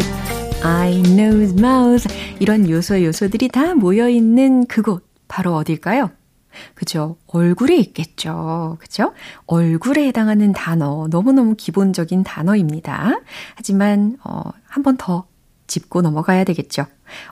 eye, 0.64 1.00
nose, 1.10 1.56
mouth 1.58 2.08
이런 2.38 2.70
요소 2.70 3.02
요소들이 3.02 3.48
다 3.48 3.74
모여 3.74 4.08
있는 4.08 4.64
그곳 4.68 5.04
바로 5.26 5.56
어딜까요? 5.56 6.12
그죠? 6.74 7.16
얼굴에 7.26 7.76
있겠죠. 7.76 8.76
그죠? 8.80 9.12
얼굴에 9.46 10.06
해당하는 10.08 10.52
단어, 10.52 11.06
너무너무 11.10 11.54
기본적인 11.56 12.24
단어입니다. 12.24 13.20
하지만, 13.54 14.16
어, 14.24 14.42
한 14.66 14.82
번 14.82 14.96
더 14.96 15.26
짚고 15.66 16.02
넘어가야 16.02 16.44
되겠죠. 16.44 16.86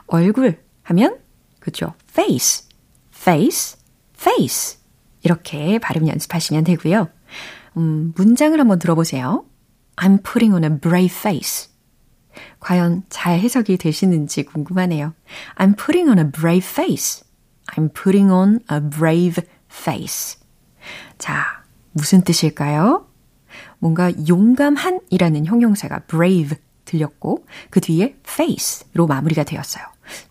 얼굴 0.07 0.59
하면, 0.83 1.17
그죠? 1.59 1.93
face, 2.09 2.67
face, 3.13 3.77
face. 4.15 4.77
이렇게 5.23 5.79
발음 5.79 6.07
연습하시면 6.07 6.63
되고요. 6.63 7.09
음, 7.77 8.13
문장을 8.15 8.57
한번 8.59 8.79
들어보세요. 8.79 9.43
I'm 9.97 10.23
putting 10.23 10.53
on 10.53 10.63
a 10.63 10.79
brave 10.79 11.15
face. 11.15 11.69
과연 12.59 13.03
잘 13.09 13.39
해석이 13.39 13.77
되시는지 13.77 14.43
궁금하네요. 14.43 15.13
I'm 15.55 15.75
putting 15.75 16.09
on 16.09 16.19
a 16.19 16.31
brave 16.31 16.65
face. 16.67 17.23
I'm 17.75 17.89
putting 17.93 18.31
on 18.31 18.59
a 18.71 18.79
brave 18.79 19.43
face. 19.71 20.39
자, 21.17 21.63
무슨 21.91 22.21
뜻일까요? 22.23 23.07
뭔가 23.79 24.11
용감한이라는 24.27 25.45
형용사가 25.45 26.05
brave 26.07 26.57
들렸고 26.85 27.45
그 27.69 27.81
뒤에 27.81 28.15
face로 28.25 29.07
마무리가 29.07 29.43
되었어요. 29.43 29.83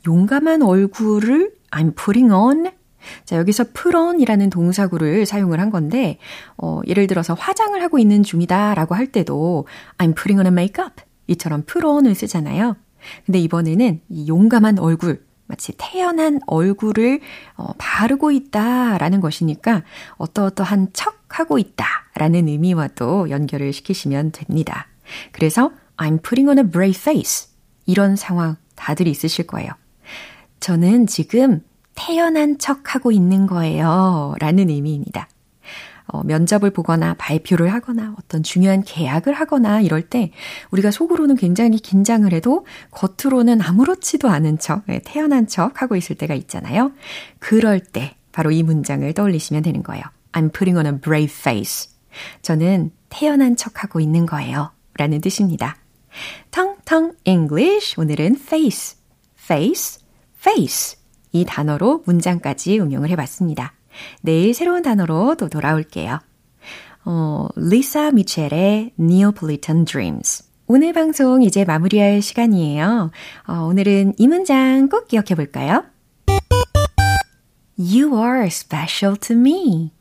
용감한 0.07 0.63
얼굴을 0.63 1.53
I'm 1.71 1.95
putting 1.95 2.33
on 2.33 2.71
자, 3.25 3.37
여기서 3.37 3.65
put 3.73 3.97
on이라는 3.97 4.51
동사구를 4.51 5.27
사용을 5.27 5.61
한 5.61 5.71
건데, 5.71 6.19
어, 6.57 6.81
예를 6.87 7.07
들어서 7.07 7.35
화장을 7.35 7.81
하고 7.81 7.99
있는 7.99 8.23
중이다 8.23 8.75
라고 8.75 8.95
할 8.95 9.07
때도 9.07 9.67
I'm 9.99 10.15
putting 10.17 10.39
on 10.39 10.47
a 10.47 10.53
makeup 10.53 11.05
이처럼 11.29 11.63
put 11.63 11.87
on을 11.87 12.15
쓰잖아요. 12.15 12.77
근데 13.25 13.39
이번에는 13.39 14.01
이 14.09 14.29
용감한 14.29 14.79
얼굴, 14.79 15.25
마치 15.47 15.73
태어난 15.77 16.41
얼굴을 16.47 17.21
어, 17.57 17.73
바르고 17.79 18.31
있다라는 18.31 19.21
것이니까 19.21 19.83
어떠어떠한 20.17 20.91
척 20.93 21.17
하고 21.29 21.59
있다라는 21.59 22.49
의미와도 22.49 23.31
연결을 23.31 23.73
시키시면 23.73 24.33
됩니다. 24.33 24.89
그래서 25.33 25.71
I'm 25.97 26.23
putting 26.23 26.49
on 26.49 26.59
a 26.59 26.71
brave 26.71 27.01
face. 27.01 27.49
이런 27.87 28.17
상황 28.17 28.57
다들 28.75 29.07
있으실 29.07 29.47
거예요. 29.47 29.71
저는 30.61 31.07
지금 31.07 31.63
태어난 31.95 32.59
척 32.59 32.95
하고 32.95 33.13
있는 33.13 33.47
거예요. 33.47 34.35
라는 34.39 34.69
의미입니다. 34.69 35.29
어, 36.09 36.23
면접을 36.23 36.71
보거나 36.71 37.15
발표를 37.15 37.73
하거나 37.73 38.15
어떤 38.19 38.43
중요한 38.43 38.83
계약을 38.85 39.33
하거나 39.35 39.81
이럴 39.81 40.03
때 40.03 40.31
우리가 40.71 40.91
속으로는 40.91 41.37
굉장히 41.37 41.79
긴장을 41.79 42.31
해도 42.33 42.67
겉으로는 42.93 43.61
아무렇지도 43.61 44.29
않은 44.29 44.59
척, 44.59 44.85
예, 44.89 45.01
태어난 45.05 45.47
척 45.47 45.83
하고 45.83 45.97
있을 45.97 46.17
때가 46.17 46.35
있잖아요. 46.35 46.93
그럴 47.39 47.81
때 47.81 48.17
바로 48.33 48.51
이 48.51 48.63
문장을 48.63 49.13
떠올리시면 49.13 49.63
되는 49.63 49.83
거예요. 49.83 50.05
I'm 50.33 50.53
putting 50.53 50.77
on 50.77 50.87
a 50.87 51.01
brave 51.01 51.35
face. 51.35 51.91
저는 52.43 52.91
태어난 53.09 53.57
척 53.57 53.83
하고 53.83 54.01
있는 54.01 54.27
거예요. 54.27 54.73
라는 54.95 55.21
뜻입니다. 55.21 55.77
텅텅 56.51 57.13
English. 57.25 58.01
오늘은 58.01 58.37
face, 58.37 58.99
face, 59.39 60.03
face. 60.39 60.99
이 61.33 61.45
단어로 61.45 62.03
문장까지 62.07 62.81
응용을 62.81 63.11
해봤습니다. 63.11 63.76
내일 64.23 64.55
새로운 64.55 64.83
단어로 64.83 65.37
또 65.37 65.49
돌아올게요. 65.49 66.19
어, 67.05 67.49
리사 67.57 68.11
미첼의 68.11 68.93
Neapolitan 68.99 69.85
Dreams. 69.85 70.45
오늘 70.67 70.93
방송 70.93 71.43
이제 71.43 71.65
마무리할 71.65 72.21
시간이에요. 72.21 73.13
어, 73.47 73.53
오늘은 73.53 74.15
이 74.19 74.27
문장 74.27 74.89
꼭 74.89 75.07
기억해 75.07 75.37
볼까요? 75.37 75.85
You 77.79 78.19
are 78.19 78.47
special 78.47 79.17
to 79.19 79.37
me. 79.37 79.93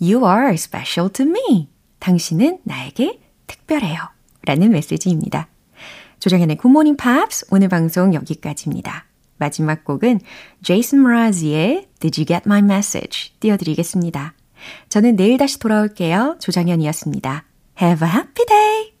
You 0.00 0.24
are 0.24 0.54
special 0.54 1.12
to 1.12 1.26
me. 1.26 1.68
당신은 1.98 2.60
나에게 2.64 3.20
특별해요. 3.46 3.98
라는 4.44 4.70
메시지입니다. 4.70 5.48
조정현의 6.20 6.56
굿모닝 6.56 6.96
팝스 6.96 7.46
오늘 7.50 7.68
방송 7.68 8.14
여기까지입니다. 8.14 9.07
마지막 9.38 9.84
곡은 9.84 10.20
제이슨 10.62 11.02
므라즈의 11.02 11.88
Did 12.00 12.20
You 12.20 12.26
Get 12.26 12.42
My 12.46 12.60
Message 12.60 13.32
띄워드리겠습니다. 13.40 14.34
저는 14.88 15.16
내일 15.16 15.38
다시 15.38 15.58
돌아올게요. 15.58 16.36
조정현이었습니다. 16.40 17.44
Have 17.80 18.06
a 18.06 18.14
happy 18.14 18.46
day! 18.46 18.92